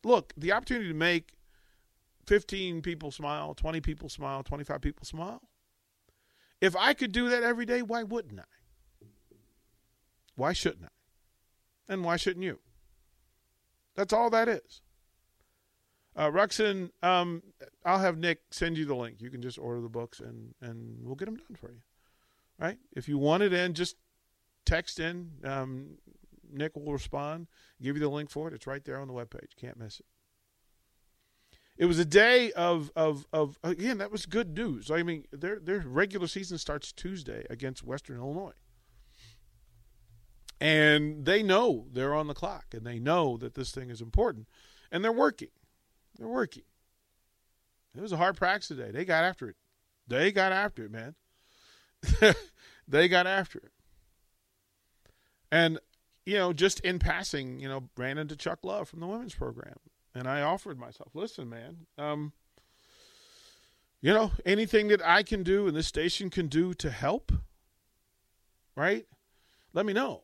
look, 0.04 0.32
the 0.36 0.52
opportunity 0.52 0.88
to 0.88 0.94
make 0.94 1.32
15 2.26 2.82
people 2.82 3.10
smile, 3.10 3.54
20 3.54 3.80
people 3.80 4.08
smile, 4.08 4.42
25 4.42 4.80
people 4.80 5.04
smile. 5.04 5.42
If 6.60 6.74
I 6.74 6.94
could 6.94 7.12
do 7.12 7.28
that 7.28 7.42
every 7.42 7.66
day, 7.66 7.82
why 7.82 8.02
wouldn't 8.02 8.40
I? 8.40 8.44
Why 10.36 10.52
shouldn't 10.52 10.84
I? 10.84 11.92
And 11.92 12.04
why 12.04 12.16
shouldn't 12.16 12.44
you? 12.44 12.60
That's 13.94 14.12
all 14.12 14.30
that 14.30 14.48
is. 14.48 14.82
Uh, 16.14 16.30
Ruxin, 16.30 16.90
um, 17.02 17.42
I'll 17.84 17.98
have 17.98 18.16
Nick 18.16 18.40
send 18.50 18.78
you 18.78 18.86
the 18.86 18.94
link. 18.94 19.20
You 19.20 19.30
can 19.30 19.42
just 19.42 19.58
order 19.58 19.80
the 19.80 19.88
books 19.88 20.20
and, 20.20 20.54
and 20.62 20.98
we'll 21.02 21.14
get 21.14 21.26
them 21.26 21.36
done 21.36 21.56
for 21.58 21.70
you. 21.70 21.80
Right? 22.58 22.78
If 22.92 23.08
you 23.08 23.18
want 23.18 23.42
it 23.42 23.52
in, 23.52 23.74
just 23.74 23.96
text 24.64 24.98
in. 24.98 25.32
Um, 25.44 25.98
Nick 26.50 26.74
will 26.76 26.92
respond, 26.92 27.48
give 27.82 27.96
you 27.96 28.00
the 28.00 28.08
link 28.08 28.30
for 28.30 28.48
it. 28.48 28.54
It's 28.54 28.66
right 28.66 28.84
there 28.84 28.98
on 28.98 29.08
the 29.08 29.14
webpage. 29.14 29.56
Can't 29.60 29.78
miss 29.78 30.00
it. 30.00 30.06
It 31.76 31.84
was 31.84 31.98
a 31.98 32.06
day 32.06 32.52
of, 32.52 32.90
of, 32.96 33.26
of 33.32 33.58
again, 33.62 33.98
that 33.98 34.10
was 34.10 34.24
good 34.24 34.56
news. 34.56 34.90
I 34.90 35.02
mean, 35.02 35.24
their, 35.30 35.58
their 35.58 35.80
regular 35.80 36.26
season 36.26 36.56
starts 36.56 36.92
Tuesday 36.92 37.44
against 37.50 37.84
Western 37.84 38.16
Illinois. 38.16 38.54
And 40.60 41.26
they 41.26 41.42
know 41.42 41.86
they're 41.92 42.14
on 42.14 42.28
the 42.28 42.34
clock 42.34 42.66
and 42.72 42.86
they 42.86 42.98
know 42.98 43.36
that 43.36 43.54
this 43.54 43.72
thing 43.72 43.90
is 43.90 44.00
important 44.00 44.48
and 44.90 45.04
they're 45.04 45.12
working. 45.12 45.50
They're 46.18 46.28
working. 46.28 46.62
It 47.94 48.00
was 48.00 48.12
a 48.12 48.16
hard 48.16 48.36
practice 48.36 48.68
today. 48.68 48.90
They 48.90 49.04
got 49.04 49.24
after 49.24 49.48
it. 49.48 49.56
They 50.06 50.32
got 50.32 50.52
after 50.52 50.84
it, 50.84 50.90
man. 50.90 51.14
they 52.88 53.08
got 53.08 53.26
after 53.26 53.58
it. 53.58 53.72
And, 55.50 55.78
you 56.24 56.34
know, 56.34 56.52
just 56.52 56.80
in 56.80 56.98
passing, 56.98 57.60
you 57.60 57.68
know, 57.68 57.88
ran 57.96 58.18
into 58.18 58.36
Chuck 58.36 58.60
Love 58.62 58.88
from 58.88 59.00
the 59.00 59.06
women's 59.06 59.34
program. 59.34 59.76
And 60.14 60.26
I 60.26 60.42
offered 60.42 60.78
myself, 60.78 61.10
listen, 61.14 61.48
man, 61.48 61.86
um, 61.98 62.32
you 64.00 64.12
know, 64.12 64.32
anything 64.44 64.88
that 64.88 65.04
I 65.04 65.22
can 65.22 65.42
do 65.42 65.66
and 65.66 65.76
this 65.76 65.86
station 65.86 66.30
can 66.30 66.46
do 66.48 66.74
to 66.74 66.90
help, 66.90 67.32
right? 68.76 69.06
Let 69.72 69.86
me 69.86 69.92
know. 69.92 70.22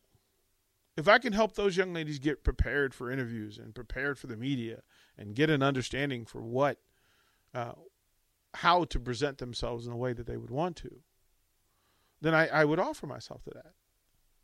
If 0.96 1.08
I 1.08 1.18
can 1.18 1.32
help 1.32 1.54
those 1.54 1.76
young 1.76 1.94
ladies 1.94 2.18
get 2.18 2.44
prepared 2.44 2.94
for 2.94 3.10
interviews 3.10 3.58
and 3.58 3.74
prepared 3.74 4.18
for 4.18 4.26
the 4.26 4.36
media 4.36 4.82
and 5.16 5.34
get 5.34 5.48
an 5.48 5.62
understanding 5.62 6.26
for 6.26 6.42
what, 6.42 6.78
uh, 7.54 7.72
how 8.54 8.84
to 8.84 9.00
present 9.00 9.38
themselves 9.38 9.86
in 9.86 9.92
a 9.92 9.96
way 9.96 10.12
that 10.12 10.26
they 10.26 10.36
would 10.36 10.50
want 10.50 10.76
to, 10.76 11.00
then 12.20 12.34
I, 12.34 12.46
I 12.48 12.64
would 12.64 12.78
offer 12.78 13.06
myself 13.06 13.42
to 13.44 13.50
that. 13.54 13.72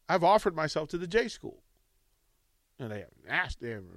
I've 0.08 0.24
offered 0.24 0.56
myself 0.56 0.88
to 0.90 0.98
the 0.98 1.06
J 1.06 1.28
School. 1.28 1.62
And 2.80 2.92
they 2.92 3.00
haven't 3.00 3.24
asked 3.28 3.60
them. 3.60 3.88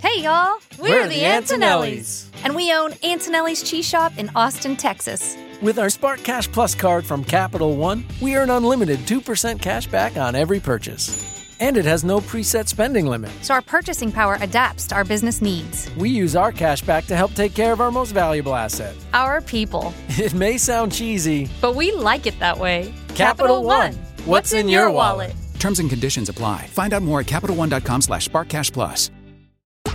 Hey, 0.00 0.22
y'all. 0.22 0.58
We're, 0.78 1.02
We're 1.02 1.08
the 1.08 1.24
Antonellis. 1.24 2.28
And 2.42 2.54
we 2.56 2.72
own 2.72 2.92
Antonelli's 3.04 3.62
Cheese 3.62 3.88
Shop 3.88 4.12
in 4.18 4.28
Austin, 4.34 4.76
Texas. 4.76 5.36
With 5.62 5.78
our 5.78 5.88
Spark 5.88 6.18
Cash 6.24 6.50
Plus 6.50 6.74
card 6.74 7.06
from 7.06 7.22
Capital 7.22 7.76
One, 7.76 8.04
we 8.20 8.36
earn 8.36 8.50
unlimited 8.50 8.98
2% 9.00 9.62
cash 9.62 9.86
back 9.86 10.16
on 10.16 10.34
every 10.34 10.58
purchase. 10.58 11.33
And 11.60 11.76
it 11.76 11.84
has 11.84 12.04
no 12.04 12.20
preset 12.20 12.68
spending 12.68 13.06
limit. 13.06 13.30
So 13.42 13.54
our 13.54 13.62
purchasing 13.62 14.12
power 14.12 14.36
adapts 14.40 14.86
to 14.88 14.94
our 14.94 15.04
business 15.04 15.40
needs. 15.40 15.90
We 15.96 16.10
use 16.10 16.36
our 16.36 16.52
cash 16.52 16.82
back 16.82 17.06
to 17.06 17.16
help 17.16 17.34
take 17.34 17.54
care 17.54 17.72
of 17.72 17.80
our 17.80 17.90
most 17.90 18.12
valuable 18.12 18.54
asset 18.54 18.94
our 19.12 19.40
people. 19.40 19.92
It 20.16 20.32
may 20.32 20.58
sound 20.58 20.92
cheesy, 20.92 21.48
but 21.60 21.74
we 21.74 21.90
like 21.92 22.26
it 22.26 22.38
that 22.38 22.58
way. 22.58 22.94
Capital, 23.14 23.14
Capital 23.16 23.64
One. 23.64 23.92
What's, 23.94 24.26
What's 24.26 24.52
in, 24.52 24.60
in, 24.60 24.68
your 24.68 24.90
wallet? 24.90 25.30
wallet? 25.30 25.60
Terms 25.60 25.80
and 25.80 25.90
conditions 25.90 26.28
apply. 26.28 26.66
Find 26.68 26.92
out 26.92 27.02
more 27.02 27.20
at 27.20 27.26
CapitalOne.com 27.26 28.02
slash 28.02 28.28
SparkCashPlus. 28.28 29.10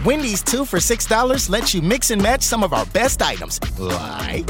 Wendy's 0.06 0.44
2 0.44 0.66
for 0.66 0.78
$6 0.78 1.50
lets 1.50 1.74
you 1.74 1.82
mix 1.82 2.12
and 2.12 2.22
match 2.22 2.42
some 2.42 2.64
of 2.64 2.74
our 2.74 2.86
best 2.88 3.22
items. 3.22 3.60
Like... 3.80 4.50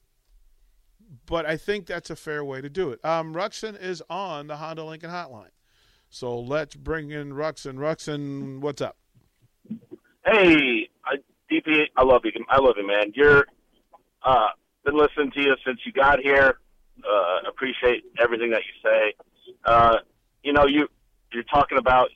But 1.25 1.45
I 1.45 1.57
think 1.57 1.87
that's 1.87 2.09
a 2.09 2.15
fair 2.15 2.43
way 2.43 2.61
to 2.61 2.69
do 2.69 2.91
it. 2.91 3.03
Um, 3.03 3.33
Ruxin 3.33 3.81
is 3.81 4.01
on 4.09 4.47
the 4.47 4.57
Honda 4.57 4.83
Lincoln 4.83 5.09
Hotline, 5.09 5.51
so 6.09 6.39
let's 6.39 6.75
bring 6.75 7.11
in 7.11 7.33
Ruxin. 7.33 7.75
Ruxin, 7.75 8.59
what's 8.59 8.81
up? 8.81 8.97
Hey, 10.25 10.89
I, 11.05 11.15
DP, 11.51 11.83
I 11.97 12.03
love 12.03 12.21
you. 12.23 12.31
I 12.49 12.59
love 12.59 12.75
you, 12.77 12.87
man. 12.87 13.11
You're 13.13 13.45
uh, 14.23 14.47
been 14.85 14.95
listening 14.95 15.31
to 15.31 15.41
you 15.41 15.55
since 15.65 15.79
you 15.85 15.91
got 15.91 16.19
here 16.19 16.57
uh, 17.05 17.47
appreciate 17.47 18.03
everything 18.19 18.51
that 18.51 18.61
you 18.61 18.89
say. 18.89 19.13
Uh, 19.65 19.97
you 20.43 20.53
know, 20.53 20.65
you 20.65 20.87
you're 21.33 21.43
talking 21.43 21.77
about 21.77 22.09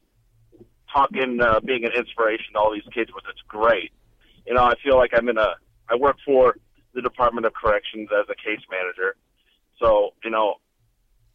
talking, 0.94 1.40
uh, 1.42 1.60
being 1.62 1.86
an 1.86 1.92
inspiration 1.98 2.54
to 2.54 2.60
all 2.60 2.74
these 2.74 2.84
kids, 2.94 3.12
which 3.14 3.26
is 3.26 3.42
great. 3.48 3.92
You 4.46 4.54
know, 4.54 4.64
I 4.64 4.74
feel 4.84 4.98
like 4.98 5.12
I'm 5.14 5.30
in 5.30 5.38
a. 5.38 5.56
I 5.90 5.96
work 5.96 6.18
for 6.26 6.56
the 6.96 7.02
Department 7.02 7.46
of 7.46 7.54
Corrections 7.54 8.10
as 8.18 8.26
a 8.30 8.36
case 8.36 8.64
manager, 8.72 9.16
so 9.80 10.14
you 10.24 10.32
know, 10.32 10.56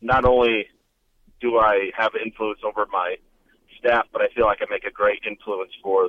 not 0.01 0.25
only 0.25 0.67
do 1.41 1.59
I 1.59 1.91
have 1.97 2.13
influence 2.15 2.61
over 2.65 2.87
my 2.91 3.17
staff, 3.79 4.07
but 4.13 4.23
I 4.23 4.29
feel 4.35 4.47
like 4.47 4.59
I 4.61 4.67
make 4.71 4.85
a 4.85 4.91
great 4.91 5.21
influence 5.27 5.73
for, 5.83 6.09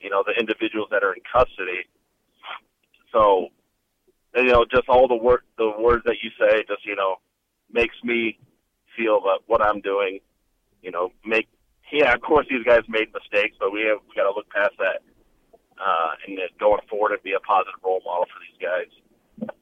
you 0.00 0.10
know, 0.10 0.22
the 0.26 0.38
individuals 0.38 0.88
that 0.90 1.02
are 1.02 1.12
in 1.12 1.20
custody. 1.32 1.86
So 3.12 3.48
you 4.34 4.44
know, 4.44 4.64
just 4.64 4.88
all 4.88 5.08
the 5.08 5.16
work, 5.16 5.44
the 5.58 5.72
words 5.78 6.04
that 6.06 6.16
you 6.22 6.30
say, 6.38 6.64
just 6.68 6.84
you 6.84 6.96
know, 6.96 7.16
makes 7.72 7.96
me 8.04 8.38
feel 8.96 9.20
that 9.22 9.40
what 9.46 9.62
I'm 9.62 9.80
doing, 9.80 10.20
you 10.82 10.90
know, 10.90 11.12
make. 11.24 11.48
Yeah, 11.92 12.14
of 12.14 12.20
course, 12.20 12.46
these 12.48 12.62
guys 12.64 12.82
made 12.88 13.08
mistakes, 13.12 13.56
but 13.58 13.72
we 13.72 13.80
have 13.82 13.98
got 14.14 14.22
to 14.22 14.36
look 14.36 14.48
past 14.50 14.74
that 14.78 15.02
uh, 15.80 16.10
and 16.26 16.38
going 16.58 16.80
forward 16.88 17.12
and 17.12 17.22
be 17.22 17.32
a 17.32 17.40
positive 17.40 17.80
role 17.84 18.00
model 18.04 18.26
for 18.26 18.40
these 18.40 18.58
guys. 18.60 19.52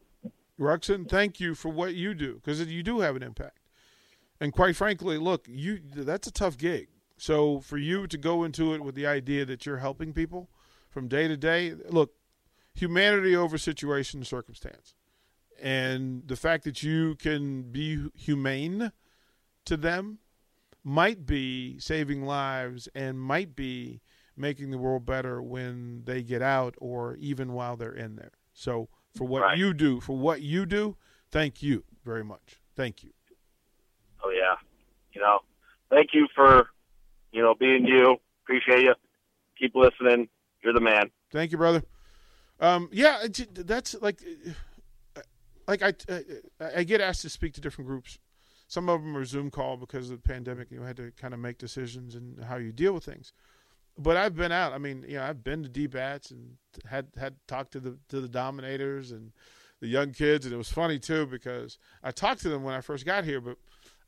Ruxin, 0.59 1.09
thank 1.09 1.39
you 1.39 1.55
for 1.55 1.69
what 1.69 1.95
you 1.95 2.15
do 2.15 2.35
because 2.35 2.61
you 2.67 2.83
do 2.83 3.01
have 3.01 3.15
an 3.17 3.23
impact. 3.23 3.59
And 4.41 4.53
quite 4.53 4.77
frankly, 4.77 5.19
look, 5.19 5.47
you 5.49 5.81
that's 5.95 6.27
a 6.27 6.33
tough 6.33 6.57
gig. 6.59 6.89
So 7.17 7.61
for 7.61 7.77
you 7.77 8.07
to 8.07 8.17
go 8.17 8.45
into 8.45 8.75
it 8.75 8.83
with 8.83 8.95
the 8.95 9.07
idea 9.07 9.45
that 9.45 9.67
you're 9.67 9.79
helping 9.79 10.13
people 10.13 10.49
from 10.91 11.09
day 11.09 11.29
to 11.29 11.37
day, 11.37 11.75
look, 11.89 12.15
humanity 12.75 13.35
over 13.35 13.59
situation 13.59 14.21
and 14.21 14.27
circumstance. 14.27 14.95
And 15.61 16.23
the 16.27 16.37
fact 16.37 16.65
that 16.65 16.83
you 16.83 17.17
can 17.17 17.63
be 17.63 18.09
humane 18.15 18.93
to 19.65 19.77
them 19.77 20.19
might 20.85 21.27
be 21.27 21.79
saving 21.81 22.23
lives 22.23 22.89
and 22.95 23.21
might 23.21 23.57
be 23.57 24.01
making 24.39 24.71
the 24.71 24.79
world 24.79 25.05
better 25.05 25.43
when 25.43 26.03
they 26.05 26.23
get 26.23 26.43
out 26.43 26.75
or 26.79 27.17
even 27.17 27.53
while 27.53 27.77
they're 27.77 27.93
in 27.93 28.17
there. 28.17 28.33
So 28.53 28.89
for 29.15 29.25
what 29.25 29.43
right. 29.43 29.59
you 29.59 29.75
do, 29.75 30.01
for 30.01 30.17
what 30.17 30.43
you 30.43 30.67
do, 30.67 30.97
thank 31.31 31.63
you 31.63 31.85
very 32.05 32.25
much. 32.25 32.61
Thank 32.77 33.03
you. 33.03 33.11
Oh 34.25 34.31
yeah. 34.31 34.55
You 35.13 35.21
know, 35.21 35.41
thank 35.91 36.11
you 36.13 36.29
for, 36.35 36.69
you 37.33 37.43
know, 37.43 37.55
being 37.55 37.87
you. 37.87 38.17
Appreciate 38.45 38.83
you. 38.83 38.95
Keep 39.59 39.75
listening. 39.75 40.29
You're 40.63 40.73
the 40.73 40.81
man. 40.81 41.11
Thank 41.33 41.53
you, 41.53 41.59
brother. 41.59 41.83
Um, 42.61 42.89
yeah, 42.93 43.27
that's 43.53 43.95
like, 44.01 44.21
like 45.67 45.83
I, 45.83 45.93
I 46.77 46.85
get 46.85 47.01
asked 47.01 47.23
to 47.23 47.29
speak 47.29 47.55
to 47.55 47.61
different 47.61 47.89
groups. 47.89 48.19
Some 48.67 48.89
of 48.89 49.01
them 49.03 49.17
are 49.17 49.25
Zoom 49.25 49.51
call 49.51 49.77
because 49.77 50.11
of 50.11 50.23
the 50.23 50.29
pandemic. 50.29 50.71
You 50.71 50.83
had 50.83 50.97
to 50.97 51.11
kind 51.13 51.33
of 51.33 51.41
make 51.41 51.59
decisions 51.59 52.15
and 52.15 52.45
how 52.45 52.57
you 52.57 52.73
deal 52.73 52.93
with 52.93 53.05
things. 53.05 53.33
But 53.99 54.17
I've 54.17 54.37
been 54.37 54.53
out. 54.53 54.73
I 54.73 54.79
mean, 54.79 55.05
you 55.09 55.17
know, 55.17 55.25
I've 55.25 55.43
been 55.43 55.65
to 55.65 55.69
D 55.69 55.89
bats 55.89 56.31
and 56.31 56.57
had 56.89 57.09
had 57.19 57.35
talked 57.49 57.73
to 57.73 57.81
the 57.81 57.99
to 58.09 58.21
the 58.21 58.29
dominators 58.29 59.11
and 59.11 59.33
the 59.81 59.89
young 59.89 60.13
kids, 60.13 60.47
and 60.47 60.55
it 60.55 60.59
was 60.59 60.71
funny 60.71 60.99
too 60.99 61.27
because 61.27 61.79
I 62.03 62.13
talked 62.13 62.43
to 62.43 62.49
them 62.49 62.63
when 62.63 62.75
I 62.75 62.81
first 62.81 63.05
got 63.05 63.25
here. 63.25 63.41
But 63.41 63.57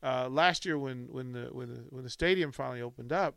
uh, 0.01 0.29
last 0.29 0.65
year, 0.65 0.77
when 0.77 1.07
when 1.11 1.33
the 1.33 1.49
when 1.51 1.69
the 1.69 1.83
when 1.89 2.03
the 2.03 2.09
stadium 2.09 2.53
finally 2.53 2.81
opened 2.81 3.11
up, 3.11 3.35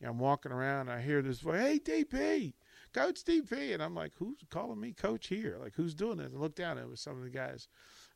you 0.00 0.06
know, 0.06 0.12
I'm 0.12 0.18
walking 0.18 0.52
around, 0.52 0.88
and 0.88 0.92
I 0.92 1.02
hear 1.02 1.20
this 1.20 1.40
voice, 1.40 1.60
"Hey, 1.60 1.78
DP, 1.80 2.54
Coach 2.92 3.24
DP," 3.24 3.74
and 3.74 3.82
I'm 3.82 3.94
like, 3.94 4.12
"Who's 4.18 4.38
calling 4.50 4.80
me 4.80 4.92
Coach 4.92 5.26
here? 5.26 5.58
Like, 5.60 5.74
who's 5.74 5.94
doing 5.94 6.18
this?" 6.18 6.28
And 6.28 6.36
I 6.36 6.40
looked 6.40 6.56
down, 6.56 6.78
and 6.78 6.86
it 6.86 6.90
was 6.90 7.00
some 7.00 7.18
of 7.18 7.24
the 7.24 7.30
guys 7.30 7.66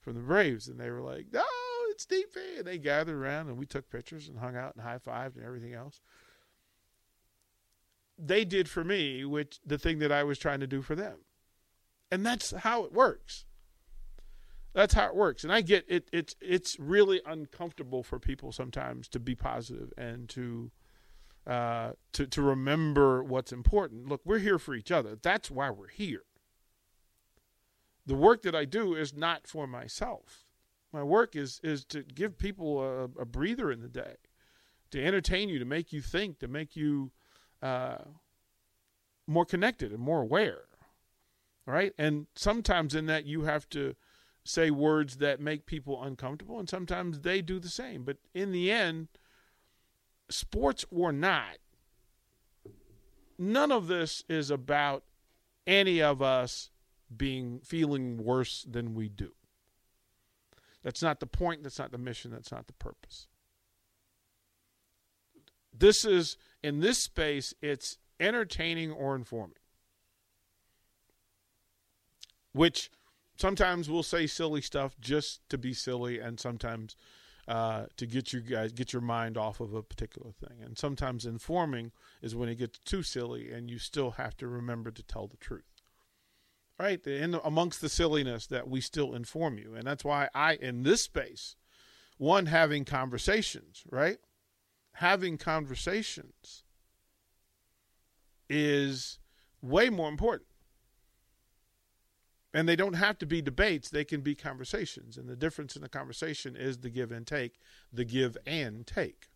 from 0.01 0.15
the 0.15 0.21
Braves, 0.21 0.69
and 0.69 0.79
they 0.79 0.91
were 0.91 1.03
like, 1.03 1.27
"No, 1.33 1.45
it's 1.91 2.07
DP," 2.07 2.59
and 2.59 2.67
they 2.67 2.79
gathered 2.79 3.17
around, 3.17 3.49
and 3.49 3.59
we 3.59 3.67
took 3.67 3.91
pictures 3.91 4.29
and 4.29 4.39
hung 4.39 4.57
out 4.57 4.77
and 4.77 4.85
high 4.85 4.99
fived 4.99 5.35
and 5.35 5.45
everything 5.45 5.75
else. 5.75 6.01
They 8.19 8.45
did 8.45 8.69
for 8.69 8.85
me, 8.85 9.25
which 9.25 9.59
the 9.65 9.79
thing 9.79 9.99
that 10.01 10.13
I 10.13 10.23
was 10.23 10.39
trying 10.39 10.61
to 10.61 10.67
do 10.67 10.83
for 10.83 10.95
them, 10.95 11.19
and 12.11 12.25
that's 12.25 12.51
how 12.51 12.85
it 12.85 12.93
works. 12.93 13.47
That's 14.75 14.95
how 14.95 15.07
it 15.07 15.15
works. 15.15 15.45
And 15.45 15.53
I 15.53 15.61
get 15.61 15.85
it 15.89 16.09
it's 16.13 16.35
it's 16.41 16.79
really 16.79 17.21
uncomfortable 17.27 18.03
for 18.03 18.19
people 18.19 18.53
sometimes 18.53 19.09
to 19.09 19.21
be 19.21 19.35
positive 19.35 19.93
and 19.99 20.29
to 20.31 20.71
uh, 21.47 21.93
to 22.13 22.27
to 22.27 22.43
remember 22.43 23.23
what's 23.23 23.53
important. 23.53 24.09
Look, 24.09 24.23
we're 24.25 24.39
here 24.39 24.59
for 24.59 24.75
each 24.75 24.91
other. 24.91 25.19
That's 25.21 25.51
why 25.51 25.71
we're 25.71 25.89
here. 25.89 26.23
The 28.07 28.15
work 28.15 28.43
that 28.43 28.55
I 28.55 28.65
do 28.65 28.95
is 28.95 29.15
not 29.15 29.47
for 29.47 29.67
myself. 29.67 30.45
My 30.93 31.03
work 31.03 31.37
is 31.37 31.61
is 31.63 31.85
to 31.87 32.03
give 32.03 32.39
people 32.39 32.81
a, 32.81 33.05
a 33.23 33.27
breather 33.27 33.71
in 33.71 33.81
the 33.81 33.89
day, 33.89 34.17
to 34.91 35.05
entertain 35.05 35.49
you, 35.49 35.59
to 35.59 35.65
make 35.65 35.93
you 35.93 36.01
think, 36.01 36.39
to 36.39 36.49
make 36.49 36.77
you 36.77 37.11
uh, 37.63 37.99
more 39.27 39.47
connected 39.47 39.93
and 39.93 40.01
more 40.01 40.23
aware. 40.23 40.63
Right? 41.65 41.93
And 41.97 42.27
sometimes 42.35 42.95
in 42.95 43.07
that 43.07 43.25
you 43.25 43.43
have 43.43 43.69
to 43.71 43.95
say 44.45 44.71
words 44.71 45.19
that 45.19 45.41
make 45.41 45.67
people 45.67 46.03
uncomfortable, 46.03 46.59
and 46.59 46.69
sometimes 46.69 47.21
they 47.21 47.41
do 47.41 47.61
the 47.61 47.69
same. 47.69 48.03
But 48.03 48.17
in 48.35 48.51
the 48.51 48.73
end, 48.73 49.09
sports 50.29 50.85
or 50.91 51.13
not, 51.13 51.59
none 53.39 53.71
of 53.71 53.87
this 53.87 54.25
is 54.29 54.51
about 54.51 55.05
any 55.67 56.03
of 56.03 56.21
us 56.21 56.71
being 57.17 57.61
feeling 57.61 58.19
worse 58.19 58.67
than 58.69 58.95
we 58.95 59.09
do. 59.09 59.33
That's 60.83 61.03
not 61.03 61.21
the 61.21 61.27
point, 61.27 61.63
that's 61.63 61.79
not 61.79 61.93
the 61.93 61.99
mission, 61.99 62.33
that's 62.33 62.51
not 62.51 62.67
the 62.67 62.73
purpose. 62.73 63.29
This 65.77 66.05
is 66.05 66.37
in 66.63 66.81
this 66.81 66.99
space 66.99 67.55
it's 67.61 67.99
entertaining 68.21 68.93
or 68.93 69.15
informing. 69.15 69.57
Which 72.53 72.91
sometimes 73.37 73.89
we'll 73.89 74.03
say 74.03 74.27
silly 74.27 74.61
stuff 74.61 74.95
just 75.01 75.41
to 75.49 75.59
be 75.59 75.73
silly, 75.73 76.19
and 76.19 76.39
sometimes 76.39 76.97
uh, 77.49 77.87
to 77.97 78.07
get 78.07 78.33
you 78.33 78.41
guys 78.41 78.73
get 78.73 78.93
your 78.93 79.03
mind 79.03 79.37
off 79.37 79.61
of 79.61 79.75
a 79.75 79.83
particular 79.83 80.31
thing. 80.33 80.63
And 80.63 80.79
sometimes 80.79 81.27
informing 81.27 81.93
is 82.21 82.37
when 82.37 82.49
it 82.49 82.57
gets 82.57 82.79
too 82.79 83.03
silly, 83.03 83.51
and 83.51 83.71
you 83.71 83.79
still 83.79 84.13
have 84.13 84.37
to 84.37 84.47
remember 84.47 84.91
to 84.91 85.03
tell 85.03 85.27
the 85.27 85.37
truth. 85.39 85.65
Right 86.79 87.05
in 87.07 87.39
amongst 87.45 87.81
the 87.81 87.89
silliness 87.89 88.47
that 88.47 88.69
we 88.69 88.81
still 88.81 89.15
inform 89.15 89.59
you, 89.59 89.75
and 89.75 89.87
that's 89.87 90.05
why 90.05 90.29
I 90.35 90.55
in 90.55 90.83
this 90.83 91.03
space, 91.03 91.57
one 92.19 92.47
having 92.47 92.85
conversations, 92.85 93.85
right, 93.91 94.19
having 94.95 95.39
conversations 95.39 96.65
is 98.49 99.19
way 99.61 99.89
more 99.89 100.09
important 100.09 100.49
and 102.55 102.69
they 102.69 102.77
don't 102.77 102.95
have 102.95 103.19
to 103.19 103.27
be 103.27 103.41
debates, 103.41 103.89
they 103.89 104.05
can 104.05 104.21
be 104.21 104.35
conversations. 104.35 105.17
And 105.17 105.29
the 105.29 105.37
difference 105.37 105.75
in 105.75 105.83
the 105.83 105.89
conversation 105.89 106.55
is 106.55 106.79
the 106.79 106.91
give 106.91 107.11
and 107.11 107.27
take, 107.27 107.59
the 107.93 108.05
give 108.05 108.37
and 108.47 108.87
take. 108.87 109.29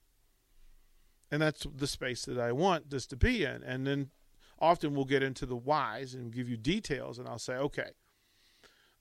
And 1.31 1.41
that's 1.41 1.67
the 1.75 1.87
space 1.87 2.25
that 2.27 2.39
I 2.39 2.53
want 2.53 2.91
this 2.91 3.07
to 3.07 3.17
be 3.17 3.45
in. 3.45 3.63
And 3.63 3.87
then 3.87 4.11
often 4.59 4.95
we'll 4.95 5.07
get 5.07 5.23
into 5.23 5.47
the 5.47 5.57
whys 5.57 6.14
and 6.14 6.33
give 6.33 6.49
you 6.49 6.57
details, 6.57 7.19
and 7.19 7.27
I'll 7.27 7.38
say, 7.38 7.55
okay, 7.55 7.90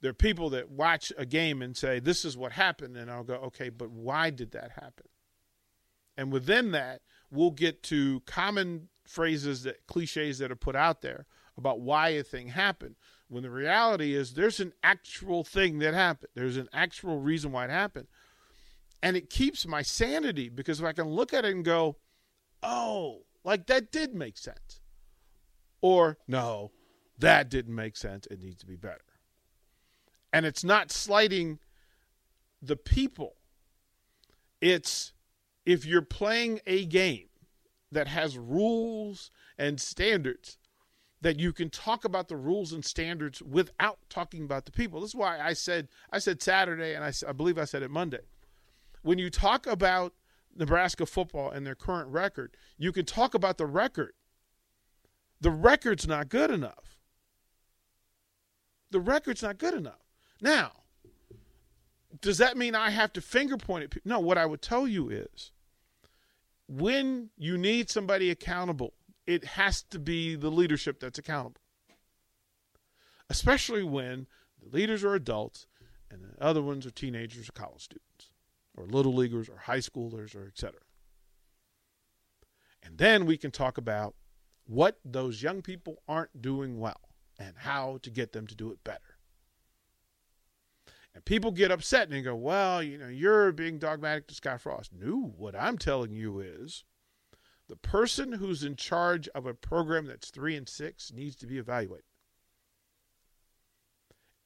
there 0.01 0.11
are 0.11 0.13
people 0.13 0.49
that 0.51 0.69
watch 0.69 1.11
a 1.17 1.25
game 1.25 1.61
and 1.61 1.75
say, 1.75 1.99
this 1.99 2.25
is 2.25 2.37
what 2.37 2.53
happened. 2.53 2.95
And 2.95 3.11
I'll 3.11 3.23
go, 3.23 3.35
okay, 3.35 3.69
but 3.69 3.91
why 3.91 4.29
did 4.29 4.51
that 4.51 4.71
happen? 4.71 5.07
And 6.17 6.31
within 6.31 6.71
that, 6.71 7.01
we'll 7.31 7.51
get 7.51 7.83
to 7.83 8.21
common 8.25 8.89
phrases 9.05 9.63
that 9.63 9.85
cliches 9.87 10.39
that 10.39 10.51
are 10.51 10.55
put 10.55 10.75
out 10.75 11.01
there 11.01 11.25
about 11.57 11.79
why 11.79 12.09
a 12.09 12.23
thing 12.23 12.49
happened 12.49 12.95
when 13.27 13.43
the 13.43 13.49
reality 13.49 14.13
is 14.13 14.33
there's 14.33 14.59
an 14.59 14.73
actual 14.83 15.43
thing 15.43 15.79
that 15.79 15.93
happened. 15.93 16.29
There's 16.35 16.57
an 16.57 16.69
actual 16.73 17.19
reason 17.19 17.51
why 17.51 17.65
it 17.65 17.71
happened. 17.71 18.07
And 19.01 19.15
it 19.15 19.29
keeps 19.29 19.67
my 19.67 19.81
sanity 19.81 20.49
because 20.49 20.79
if 20.79 20.85
I 20.85 20.93
can 20.93 21.07
look 21.07 21.33
at 21.33 21.45
it 21.45 21.53
and 21.53 21.63
go, 21.63 21.97
oh, 22.63 23.23
like 23.43 23.67
that 23.67 23.91
did 23.91 24.13
make 24.15 24.37
sense. 24.37 24.81
Or 25.81 26.17
no, 26.27 26.71
that 27.19 27.49
didn't 27.49 27.75
make 27.75 27.97
sense. 27.97 28.27
It 28.31 28.41
needs 28.41 28.57
to 28.57 28.65
be 28.65 28.75
better. 28.75 29.01
And 30.33 30.45
it's 30.45 30.63
not 30.63 30.91
slighting 30.91 31.59
the 32.61 32.75
people. 32.75 33.35
It's 34.61 35.13
if 35.65 35.85
you're 35.85 36.01
playing 36.01 36.59
a 36.67 36.85
game 36.85 37.27
that 37.91 38.07
has 38.07 38.37
rules 38.37 39.31
and 39.57 39.79
standards, 39.79 40.57
that 41.21 41.39
you 41.39 41.51
can 41.53 41.69
talk 41.69 42.05
about 42.05 42.27
the 42.27 42.35
rules 42.35 42.71
and 42.71 42.85
standards 42.85 43.41
without 43.41 43.97
talking 44.09 44.43
about 44.43 44.65
the 44.65 44.71
people. 44.71 45.01
This 45.01 45.11
is 45.11 45.15
why 45.15 45.39
I 45.39 45.53
said 45.53 45.87
I 46.11 46.19
said 46.19 46.41
Saturday, 46.41 46.93
and 46.93 47.03
I, 47.03 47.11
I 47.27 47.31
believe 47.31 47.57
I 47.57 47.65
said 47.65 47.81
it 47.81 47.89
Monday. 47.89 48.19
When 49.01 49.17
you 49.17 49.29
talk 49.29 49.65
about 49.65 50.13
Nebraska 50.55 51.05
football 51.05 51.49
and 51.49 51.65
their 51.65 51.75
current 51.75 52.09
record, 52.09 52.55
you 52.77 52.91
can 52.91 53.05
talk 53.05 53.33
about 53.33 53.57
the 53.57 53.65
record. 53.65 54.13
The 55.41 55.51
record's 55.51 56.07
not 56.07 56.29
good 56.29 56.51
enough. 56.51 56.99
The 58.91 58.99
record's 58.99 59.43
not 59.43 59.57
good 59.57 59.73
enough. 59.73 60.05
Now, 60.41 60.71
does 62.21 62.37
that 62.37 62.57
mean 62.57 62.75
I 62.75 62.89
have 62.89 63.13
to 63.13 63.21
finger 63.21 63.57
point 63.57 63.83
at 63.83 63.89
people? 63.89 64.09
No, 64.09 64.19
what 64.19 64.37
I 64.37 64.45
would 64.45 64.61
tell 64.61 64.87
you 64.87 65.09
is 65.09 65.51
when 66.67 67.29
you 67.37 67.57
need 67.57 67.89
somebody 67.89 68.29
accountable 68.31 68.93
it 69.27 69.43
has 69.43 69.81
to 69.83 69.99
be 69.99 70.35
the 70.35 70.51
leadership 70.51 70.99
that's 70.99 71.17
accountable. 71.17 71.61
Especially 73.29 73.83
when 73.83 74.27
the 74.61 74.75
leaders 74.75 75.03
are 75.03 75.15
adults 75.15 75.67
and 76.11 76.23
the 76.23 76.43
other 76.43 76.61
ones 76.61 76.85
are 76.85 76.91
teenagers 76.91 77.49
or 77.49 77.51
college 77.53 77.81
students 77.81 78.29
or 78.75 78.85
little 78.85 79.13
leaguers 79.13 79.49
or 79.49 79.57
high 79.57 79.79
schoolers 79.79 80.35
or 80.35 80.47
etc. 80.47 80.79
And 82.83 82.97
then 82.97 83.25
we 83.25 83.37
can 83.37 83.49
talk 83.49 83.77
about 83.77 84.15
what 84.67 84.99
those 85.03 85.41
young 85.41 85.61
people 85.61 86.01
aren't 86.07 86.41
doing 86.41 86.79
well 86.79 87.01
and 87.39 87.55
how 87.57 87.99
to 88.03 88.09
get 88.11 88.31
them 88.31 88.45
to 88.47 88.55
do 88.55 88.71
it 88.71 88.83
better. 88.83 89.14
And 91.15 91.23
people 91.23 91.51
get 91.51 91.71
upset 91.71 92.03
and 92.03 92.11
they 92.11 92.21
go, 92.21 92.35
well, 92.35 92.83
you 92.83 92.97
know, 92.97 93.07
you're 93.07 93.53
being 93.53 93.79
dogmatic 93.79 94.27
to 94.27 94.35
Scott 94.35 94.59
Frost. 94.59 94.91
No, 94.93 95.33
what 95.37 95.55
I'm 95.55 95.77
telling 95.77 96.11
you 96.11 96.41
is 96.41 96.83
the 97.69 97.77
person 97.77 98.33
who's 98.33 98.63
in 98.63 98.75
charge 98.75 99.29
of 99.29 99.45
a 99.45 99.53
program 99.53 100.05
that's 100.05 100.29
three 100.29 100.57
and 100.57 100.67
six 100.67 101.13
needs 101.13 101.37
to 101.37 101.47
be 101.47 101.57
evaluated. 101.57 102.03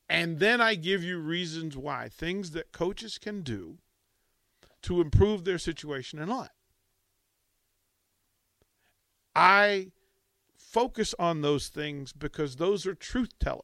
And 0.07 0.39
then 0.39 0.61
I 0.61 0.75
give 0.75 1.03
you 1.03 1.17
reasons 1.17 1.75
why, 1.75 2.07
things 2.07 2.51
that 2.51 2.71
coaches 2.71 3.17
can 3.17 3.41
do 3.41 3.79
to 4.83 5.01
improve 5.01 5.45
their 5.45 5.57
situation 5.57 6.19
in 6.19 6.29
life. 6.29 6.49
I 9.35 9.91
focus 10.55 11.15
on 11.17 11.41
those 11.41 11.67
things 11.67 12.13
because 12.13 12.55
those 12.55 12.85
are 12.85 12.95
truth 12.95 13.37
tellers. 13.39 13.63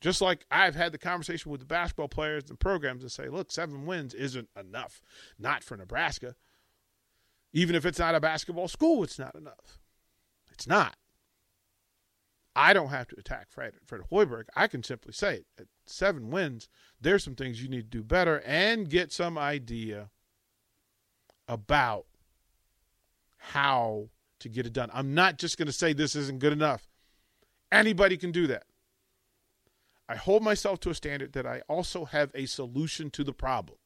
Just 0.00 0.20
like 0.20 0.44
I've 0.50 0.74
had 0.74 0.92
the 0.92 0.98
conversation 0.98 1.50
with 1.50 1.60
the 1.60 1.66
basketball 1.66 2.08
players 2.08 2.44
and 2.48 2.60
programs 2.60 3.02
that 3.02 3.10
say, 3.10 3.28
look, 3.28 3.50
seven 3.50 3.86
wins 3.86 4.14
isn't 4.14 4.48
enough, 4.58 5.00
not 5.38 5.64
for 5.64 5.76
Nebraska. 5.76 6.34
Even 7.52 7.74
if 7.74 7.86
it's 7.86 7.98
not 7.98 8.14
a 8.14 8.20
basketball 8.20 8.68
school, 8.68 9.02
it's 9.02 9.18
not 9.18 9.34
enough. 9.34 9.78
It's 10.52 10.66
not. 10.66 10.96
I 12.54 12.72
don't 12.72 12.88
have 12.88 13.08
to 13.08 13.16
attack 13.18 13.48
Fred, 13.50 13.74
Fred 13.84 14.02
Hoiberg. 14.10 14.44
I 14.54 14.66
can 14.66 14.82
simply 14.82 15.12
say 15.12 15.44
at 15.58 15.66
seven 15.86 16.30
wins, 16.30 16.68
there's 17.00 17.22
some 17.22 17.34
things 17.34 17.62
you 17.62 17.68
need 17.68 17.90
to 17.90 17.98
do 17.98 18.02
better 18.02 18.42
and 18.46 18.88
get 18.88 19.12
some 19.12 19.36
idea 19.36 20.10
about 21.48 22.06
how 23.36 24.08
to 24.40 24.48
get 24.48 24.66
it 24.66 24.72
done. 24.72 24.90
I'm 24.92 25.14
not 25.14 25.38
just 25.38 25.58
going 25.58 25.66
to 25.66 25.72
say 25.72 25.92
this 25.92 26.16
isn't 26.16 26.38
good 26.38 26.52
enough. 26.52 26.88
Anybody 27.70 28.16
can 28.16 28.32
do 28.32 28.46
that. 28.46 28.64
I 30.08 30.16
hold 30.16 30.42
myself 30.42 30.80
to 30.80 30.90
a 30.90 30.94
standard 30.94 31.32
that 31.32 31.46
I 31.46 31.62
also 31.68 32.04
have 32.04 32.30
a 32.34 32.46
solution 32.46 33.10
to 33.10 33.24
the 33.24 33.32
problem. 33.32 33.78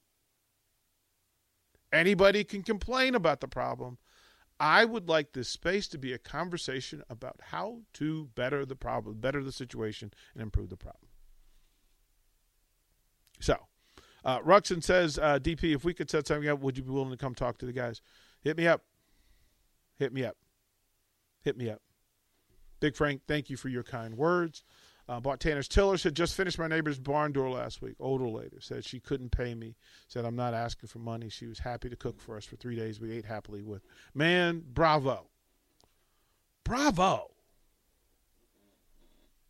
Anybody 1.93 2.45
can 2.45 2.63
complain 2.63 3.15
about 3.15 3.41
the 3.41 3.49
problem. 3.49 3.99
I 4.61 4.85
would 4.85 5.09
like 5.09 5.33
this 5.33 5.49
space 5.49 5.89
to 5.89 5.99
be 5.99 6.13
a 6.13 6.19
conversation 6.19 7.03
about 7.09 7.41
how 7.45 7.81
to 7.95 8.29
better 8.35 8.67
the 8.67 8.77
problem, 8.77 9.19
better 9.19 9.43
the 9.43 9.53
situation, 9.53 10.13
and 10.35 10.43
improve 10.43 10.69
the 10.69 10.77
problem. 10.77 11.09
So, 13.41 13.57
uh, 14.23 14.41
Ruxin 14.41 14.85
says, 14.85 15.19
uh, 15.19 15.39
DP, 15.39 15.75
if 15.75 15.83
we 15.83 15.95
could 15.95 16.11
set 16.11 16.27
something 16.27 16.49
up, 16.49 16.61
would 16.61 16.77
you 16.77 16.85
be 16.85 16.91
willing 16.91 17.11
to 17.11 17.17
come 17.17 17.35
talk 17.35 17.57
to 17.59 17.67
the 17.67 17.73
guys? 17.73 18.03
Hit 18.43 18.59
me 18.59 18.67
up. 18.67 18.85
Hit 19.97 20.13
me 20.13 20.25
up. 20.27 20.37
Hit 21.43 21.57
me 21.57 21.71
up. 21.71 21.81
Big 22.81 22.97
Frank, 22.97 23.23
thank 23.27 23.49
you 23.49 23.57
for 23.57 23.69
your 23.69 23.83
kind 23.83 24.17
words. 24.17 24.63
Uh, 25.11 25.19
bought 25.19 25.41
Tanner's 25.41 25.67
Tiller. 25.67 25.97
Said 25.97 26.15
just 26.15 26.37
finished 26.37 26.57
my 26.57 26.69
neighbor's 26.69 27.01
barn 27.01 27.33
door 27.33 27.51
last 27.51 27.83
week. 27.83 27.97
Older 27.99 28.29
lady 28.29 28.59
said 28.61 28.85
she 28.85 29.01
couldn't 29.01 29.31
pay 29.31 29.57
me. 29.57 29.75
Said 30.07 30.25
I'm 30.25 30.37
not 30.37 30.55
asking 30.55 30.87
for 30.87 31.01
money. 31.01 31.29
She 31.29 31.49
was 31.49 31.59
happy 31.59 31.89
to 31.89 31.97
cook 31.97 32.21
for 32.21 32.37
us 32.37 32.45
for 32.45 32.55
three 32.55 32.77
days. 32.77 33.01
We 33.01 33.11
ate 33.11 33.25
happily 33.25 33.61
with. 33.61 33.83
Man, 34.15 34.63
bravo, 34.73 35.27
bravo. 36.63 37.33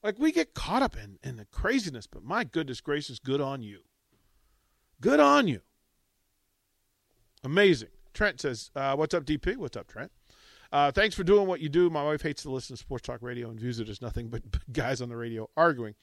Like 0.02 0.18
we 0.18 0.32
get 0.32 0.54
caught 0.54 0.80
up 0.80 0.96
in 0.96 1.18
in 1.22 1.36
the 1.36 1.44
craziness, 1.44 2.06
but 2.06 2.24
my 2.24 2.42
goodness 2.42 2.80
gracious, 2.80 3.18
good 3.18 3.42
on 3.42 3.62
you. 3.62 3.80
Good 4.98 5.20
on 5.20 5.46
you. 5.46 5.60
Amazing. 7.44 7.90
Trent 8.14 8.40
says, 8.40 8.70
uh, 8.74 8.96
"What's 8.96 9.12
up, 9.12 9.26
DP? 9.26 9.58
What's 9.58 9.76
up, 9.76 9.88
Trent?" 9.88 10.10
Uh, 10.72 10.92
thanks 10.92 11.16
for 11.16 11.24
doing 11.24 11.48
what 11.48 11.60
you 11.60 11.68
do. 11.68 11.90
My 11.90 12.04
wife 12.04 12.22
hates 12.22 12.42
to 12.42 12.50
listen 12.50 12.76
to 12.76 12.80
sports 12.80 13.06
talk 13.06 13.22
radio 13.22 13.50
and 13.50 13.58
views 13.58 13.80
it 13.80 13.88
as 13.88 14.00
nothing 14.00 14.28
but 14.28 14.42
guys 14.72 15.00
on 15.00 15.08
the 15.08 15.16
radio 15.16 15.48
arguing. 15.56 15.94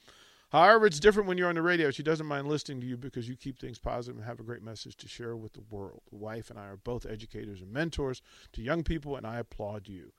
However, 0.50 0.86
it's 0.86 1.00
different 1.00 1.28
when 1.28 1.38
you're 1.38 1.50
on 1.50 1.56
the 1.56 1.62
radio. 1.62 1.92
She 1.92 2.04
doesn't 2.04 2.26
mind 2.26 2.48
listening 2.48 2.80
to 2.82 2.88
you 2.88 2.96
because 2.96 3.28
you 3.28 3.36
keep 3.36 3.60
things 3.60 3.80
positive 3.80 4.18
and 4.18 4.26
have 4.26 4.40
a 4.40 4.44
great 4.44 4.64
message 4.64 4.96
to 4.98 5.08
share 5.08 5.36
with 5.36 5.54
the 5.54 5.64
world. 5.70 6.02
The 6.10 6.16
wife 6.16 6.50
and 6.50 6.58
I 6.58 6.68
are 6.68 6.78
both 6.78 7.06
educators 7.06 7.62
and 7.62 7.72
mentors 7.72 8.22
to 8.54 8.62
young 8.62 8.84
people, 8.84 9.18
and 9.18 9.28
I 9.28 9.40
applaud 9.40 9.90
you. 9.90 10.14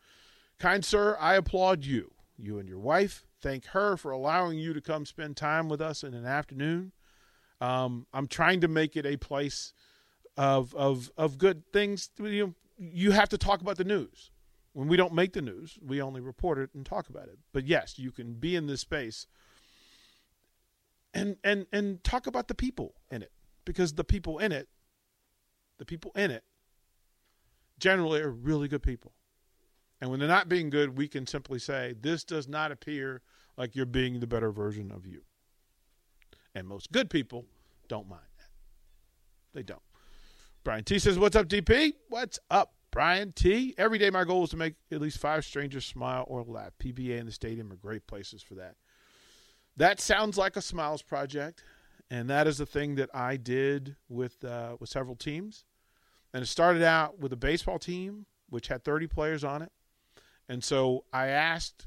Kind 0.59 0.85
sir, 0.85 1.17
I 1.19 1.35
applaud 1.37 1.85
you. 1.85 2.13
You 2.37 2.59
and 2.59 2.69
your 2.69 2.79
wife. 2.79 3.27
Thank 3.41 3.67
her 3.67 3.97
for 3.97 4.11
allowing 4.11 4.59
you 4.59 4.73
to 4.75 4.81
come 4.81 5.07
spend 5.07 5.37
time 5.37 5.69
with 5.69 5.81
us 5.81 6.05
in 6.05 6.15
an 6.15 6.27
afternoon. 6.27 6.93
Um, 7.61 8.07
I'm 8.13 8.29
trying 8.29 8.61
to 8.61 8.69
make 8.69 8.97
it 8.97 9.07
a 9.07 9.17
place 9.17 9.73
of 10.37 10.75
of 10.75 11.11
of 11.17 11.39
good 11.39 11.73
things. 11.73 12.11
You 12.19 12.55
you 12.79 13.11
have 13.11 13.29
to 13.31 13.39
talk 13.39 13.61
about 13.61 13.77
the 13.77 13.85
news 13.85 14.31
when 14.73 14.89
we 14.89 14.97
don't 14.97 15.15
make 15.15 15.33
the 15.33 15.43
news, 15.43 15.79
we 15.83 16.01
only 16.01 16.21
report 16.21 16.59
it 16.59 16.71
and 16.75 16.85
talk 16.85 17.09
about 17.09 17.29
it. 17.29 17.39
But 17.53 17.67
yes, 17.67 17.99
you 17.99 18.13
can 18.13 18.35
be 18.35 18.55
in 18.55 18.67
this 18.67 18.81
space 18.81 19.27
and 21.15 21.37
and 21.43 21.67
and 21.73 22.03
talk 22.05 22.27
about 22.27 22.49
the 22.49 22.55
people 22.55 22.95
in 23.11 23.23
it 23.23 23.33
because 23.65 23.95
the 23.95 24.05
people 24.05 24.39
in 24.39 24.53
it, 24.53 24.69
the 25.79 25.85
people 25.85 26.13
in 26.15 26.31
it, 26.31 26.45
generally 27.79 28.21
are 28.21 28.31
really 28.31 28.69
good 28.69 28.83
people. 28.83 29.13
And 30.01 30.11
when 30.11 30.21
they're 30.21 30.29
not 30.29 30.49
being 30.49 30.71
good, 30.71 30.97
we 30.97 31.09
can 31.09 31.27
simply 31.27 31.59
say, 31.59 31.95
"This 32.01 32.25
does 32.25 32.47
not 32.47 32.71
appear 32.71 33.23
like 33.57 33.75
you're 33.75 33.87
being 33.87 34.21
the 34.21 34.27
better 34.27 34.53
version 34.53 34.93
of 34.93 35.07
you." 35.07 35.25
And 36.55 36.69
most 36.69 36.93
good 36.93 37.11
people 37.11 37.47
don't 37.89 38.09
mind 38.09 38.23
that. 38.39 38.51
They 39.55 39.63
don't. 39.63 39.83
Brian 40.63 40.85
T 40.85 40.99
says, 40.99 41.19
"What's 41.19 41.37
up, 41.37 41.49
DP? 41.49 41.95
What's 42.09 42.39
up?" 42.51 42.78
Brian 42.91 43.33
T. 43.33 43.75
Every 43.77 43.99
day, 43.99 44.11
my 44.11 44.25
goal 44.25 44.45
is 44.45 44.51
to 44.51 44.57
make 44.57 44.75
at 44.91 45.01
least 45.01 45.19
five 45.19 45.45
strangers 45.45 45.85
smile 45.85 46.25
or 46.27 46.43
laugh. 46.43 46.73
PBA 46.79 47.19
and 47.19 47.29
the 47.29 47.33
stadium 47.33 47.71
are 47.73 47.77
great 47.77 48.07
places 48.07 48.43
for 48.43 48.55
that. 48.55 48.77
That 49.77 50.01
sounds 50.01 50.37
like 50.37 50.57
a 50.57 50.63
Smiles 50.63 51.03
project, 51.03 51.63
and 52.11 52.29
that 52.31 52.47
is 52.47 52.59
the 52.59 52.67
thing 52.67 52.97
that 52.97 53.11
I 53.15 53.37
did 53.37 53.97
with 54.09 54.43
uh, 54.45 54.77
with 54.81 54.89
several 54.89 55.17
teams. 55.17 55.65
And 56.35 56.43
it 56.43 56.47
started 56.47 56.83
out 56.83 57.19
with 57.19 57.33
a 57.33 57.37
baseball 57.37 57.79
team, 57.79 58.27
which 58.49 58.69
had 58.69 58.85
30 58.85 59.07
players 59.07 59.45
on 59.45 59.63
it. 59.63 59.73
And 60.49 60.63
so 60.63 61.05
I 61.13 61.29
asked 61.29 61.87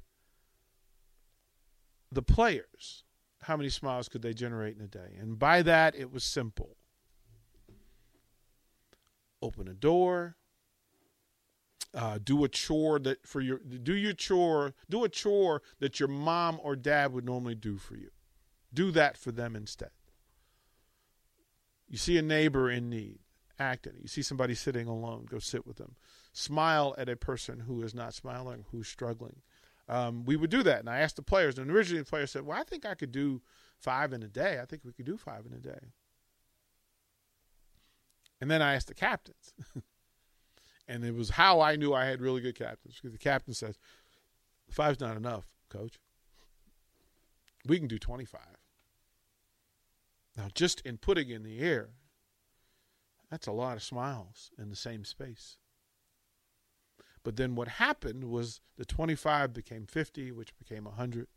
the 2.12 2.22
players 2.22 3.04
how 3.44 3.58
many 3.58 3.70
smiles 3.70 4.08
could 4.08 4.22
they 4.22 4.34
generate 4.34 4.76
in 4.78 4.84
a 4.84 4.88
day. 4.88 5.16
And 5.20 5.38
by 5.38 5.62
that, 5.64 5.96
it 5.96 6.12
was 6.12 6.24
simple 6.24 6.78
open 9.42 9.68
a 9.68 9.74
door, 9.74 10.36
uh, 11.94 12.20
do 12.24 12.44
a 12.44 12.50
chore 12.50 13.00
that 13.00 13.26
for 13.28 13.42
your 13.42 13.60
do 13.60 13.94
your 13.94 14.14
chore 14.14 14.74
do 14.90 15.04
a 15.04 15.10
chore 15.10 15.62
that 15.80 16.00
your 16.00 16.10
mom 16.10 16.60
or 16.64 16.76
dad 16.76 17.14
would 17.14 17.26
normally 17.26 17.56
do 17.56 17.78
for 17.78 17.96
you. 17.96 18.10
Do 18.74 18.92
that 18.92 19.18
for 19.18 19.32
them 19.32 19.56
instead. 19.56 19.92
You 21.90 21.98
see 21.98 22.18
a 22.18 22.22
neighbor 22.22 22.70
in 22.70 22.90
need 22.90 23.20
act 23.60 23.86
in 23.86 23.94
it 23.94 24.02
you 24.02 24.08
see 24.08 24.24
somebody 24.24 24.56
sitting 24.56 24.88
alone 24.88 25.26
go 25.30 25.38
sit 25.40 25.68
with 25.68 25.78
them. 25.78 25.96
Smile 26.34 26.96
at 26.98 27.10
a 27.10 27.16
person 27.16 27.60
who 27.60 27.84
is 27.84 27.94
not 27.94 28.14
smiling 28.14 28.66
who's 28.72 28.88
struggling. 28.88 29.42
Um, 29.90 30.24
we 30.24 30.38
would 30.38 30.50
do 30.50 30.64
that 30.64 30.80
and 30.80 30.90
i 30.90 31.00
asked 31.00 31.18
the 31.18 31.22
players 31.22 31.58
and 31.58 31.70
originally 31.70 32.02
the 32.02 32.10
players 32.10 32.32
said 32.32 32.44
well 32.44 32.58
i 32.58 32.64
think 32.64 32.86
i 32.86 32.96
could 32.96 33.12
do 33.12 33.42
five 33.78 34.14
in 34.14 34.24
a 34.24 34.28
day. 34.28 34.60
I 34.62 34.66
think 34.66 34.84
we 34.86 34.94
could 34.94 35.06
do 35.06 35.18
five 35.18 35.46
in 35.46 35.54
a 35.54 35.60
day. 35.60 35.92
And 38.40 38.50
then 38.50 38.62
i 38.62 38.76
asked 38.76 38.88
the 38.88 38.94
captains 38.94 39.54
And 40.88 41.04
it 41.04 41.16
was 41.16 41.32
how 41.32 41.62
I 41.62 41.76
knew 41.76 41.94
I 41.94 42.06
had 42.06 42.22
really 42.22 42.42
good 42.42 42.58
captains 42.58 42.96
because 42.96 43.12
the 43.12 43.18
captain 43.18 43.54
says, 43.54 43.78
five's 44.70 45.00
not 45.00 45.18
enough, 45.18 45.46
coach. 45.70 46.00
We 47.66 47.78
can 47.78 47.88
do 47.88 48.00
25. 48.00 48.42
Now, 50.36 50.48
just 50.54 50.82
in 50.82 50.98
putting 50.98 51.30
in 51.30 51.44
the 51.44 51.60
air, 51.60 51.90
that's 53.30 53.48
a 53.48 53.52
lot 53.52 53.78
of 53.78 53.84
smiles 53.84 54.52
in 54.58 54.70
the 54.70 54.76
same 54.76 55.06
space. 55.06 55.58
But 57.24 57.36
then 57.36 57.56
what 57.56 57.68
happened 57.68 58.26
was 58.26 58.62
the 58.78 58.86
25 58.86 59.54
became 59.54 59.86
50, 59.86 60.32
which 60.32 60.58
became 60.58 60.86
100. 60.86 61.28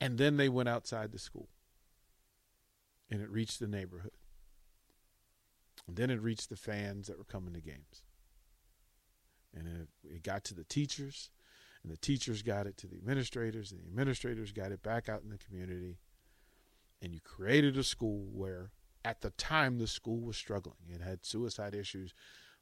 And 0.00 0.16
then 0.16 0.36
they 0.36 0.48
went 0.48 0.68
outside 0.68 1.10
the 1.10 1.18
school 1.18 1.48
and 3.10 3.20
it 3.20 3.30
reached 3.30 3.58
the 3.58 3.66
neighborhood. 3.66 4.12
And 5.88 5.96
then 5.96 6.10
it 6.10 6.20
reached 6.20 6.50
the 6.50 6.56
fans 6.56 7.06
that 7.06 7.16
were 7.16 7.24
coming 7.24 7.54
to 7.54 7.60
games. 7.60 8.04
And 9.54 9.66
it, 9.66 9.88
it 10.04 10.22
got 10.22 10.44
to 10.44 10.54
the 10.54 10.64
teachers, 10.64 11.30
and 11.82 11.90
the 11.90 11.96
teachers 11.96 12.42
got 12.42 12.66
it 12.66 12.76
to 12.76 12.86
the 12.86 12.96
administrators, 12.96 13.72
and 13.72 13.80
the 13.80 13.86
administrators 13.86 14.52
got 14.52 14.70
it 14.70 14.82
back 14.82 15.08
out 15.08 15.22
in 15.22 15.30
the 15.30 15.38
community. 15.38 15.96
And 17.00 17.14
you 17.14 17.20
created 17.20 17.78
a 17.78 17.82
school 17.82 18.28
where, 18.30 18.70
at 19.02 19.22
the 19.22 19.30
time, 19.30 19.78
the 19.78 19.86
school 19.86 20.20
was 20.20 20.36
struggling. 20.36 20.76
It 20.88 21.00
had 21.00 21.24
suicide 21.24 21.74
issues, 21.74 22.12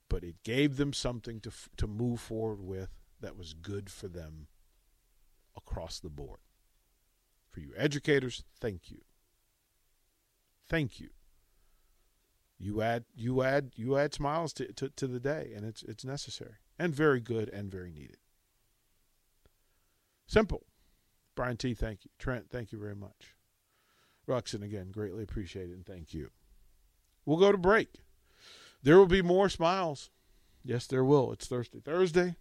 but 0.09 0.23
it 0.23 0.37
gave 0.45 0.77
them 0.77 0.93
something 0.93 1.41
to, 1.41 1.51
to 1.79 1.89
move 1.89 2.21
forward 2.21 2.61
with 2.63 2.91
that 3.21 3.37
was 3.37 3.55
good 3.55 3.91
for 3.91 4.07
them 4.07 4.47
across 5.57 5.99
the 5.99 6.11
board. 6.11 6.39
For 7.51 7.59
you 7.59 7.73
educators, 7.77 8.45
thank 8.61 8.91
you. 8.91 9.01
Thank 10.69 11.01
you 11.01 11.16
you 12.59 12.81
add 12.81 13.05
you 13.15 13.43
add 13.43 13.73
you 13.77 13.97
add 13.97 14.15
smiles 14.15 14.53
to, 14.55 14.73
to, 14.73 14.89
to 14.91 15.07
the 15.07 15.21
day 15.21 15.53
and 15.55 15.65
it's 15.65 15.83
it's 15.83 16.05
necessary 16.05 16.57
and 16.79 16.95
very 16.95 17.21
good 17.21 17.49
and 17.51 17.71
very 17.71 17.91
needed. 17.91 18.19
Simple. 20.27 20.65
Brian 21.35 21.57
t 21.57 21.75
thank 21.75 22.05
you. 22.05 22.11
Trent 22.19 22.51
thank 22.51 22.73
you 22.73 22.79
very 22.79 22.97
much. 22.97 23.35
Ruxin 24.27 24.63
again 24.63 24.91
greatly 24.91 25.23
appreciated 25.23 25.73
and 25.73 25.87
thank 25.87 26.15
you. 26.15 26.31
We'll 27.25 27.39
go 27.39 27.53
to 27.53 27.59
break. 27.59 28.01
There 28.83 28.97
will 28.97 29.07
be 29.07 29.23
more 29.23 29.49
smiles. 29.49 30.11
Yes 30.65 30.87
there 30.87 31.05
will. 31.05 31.33
It's 31.33 31.47
thursday 31.47 31.81
thursday. 31.81 32.37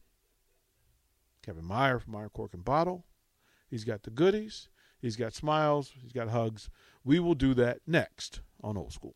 Kevin 1.44 1.66
Meier 1.66 2.00
from 2.00 2.14
Meier 2.14 2.30
cork 2.30 2.54
and 2.54 2.64
bottle. 2.64 3.06
He's 3.70 3.84
got 3.84 4.04
the 4.04 4.12
goodies. 4.12 4.70
He's 5.02 5.18
got 5.18 5.34
smiles. 5.34 5.92
He's 6.02 6.14
got 6.14 6.30
hugs. 6.30 6.70
We 7.04 7.20
will 7.20 7.36
do 7.36 7.54
that 7.56 7.82
next 7.86 8.40
on 8.64 8.78
old 8.78 8.94
school 8.94 9.16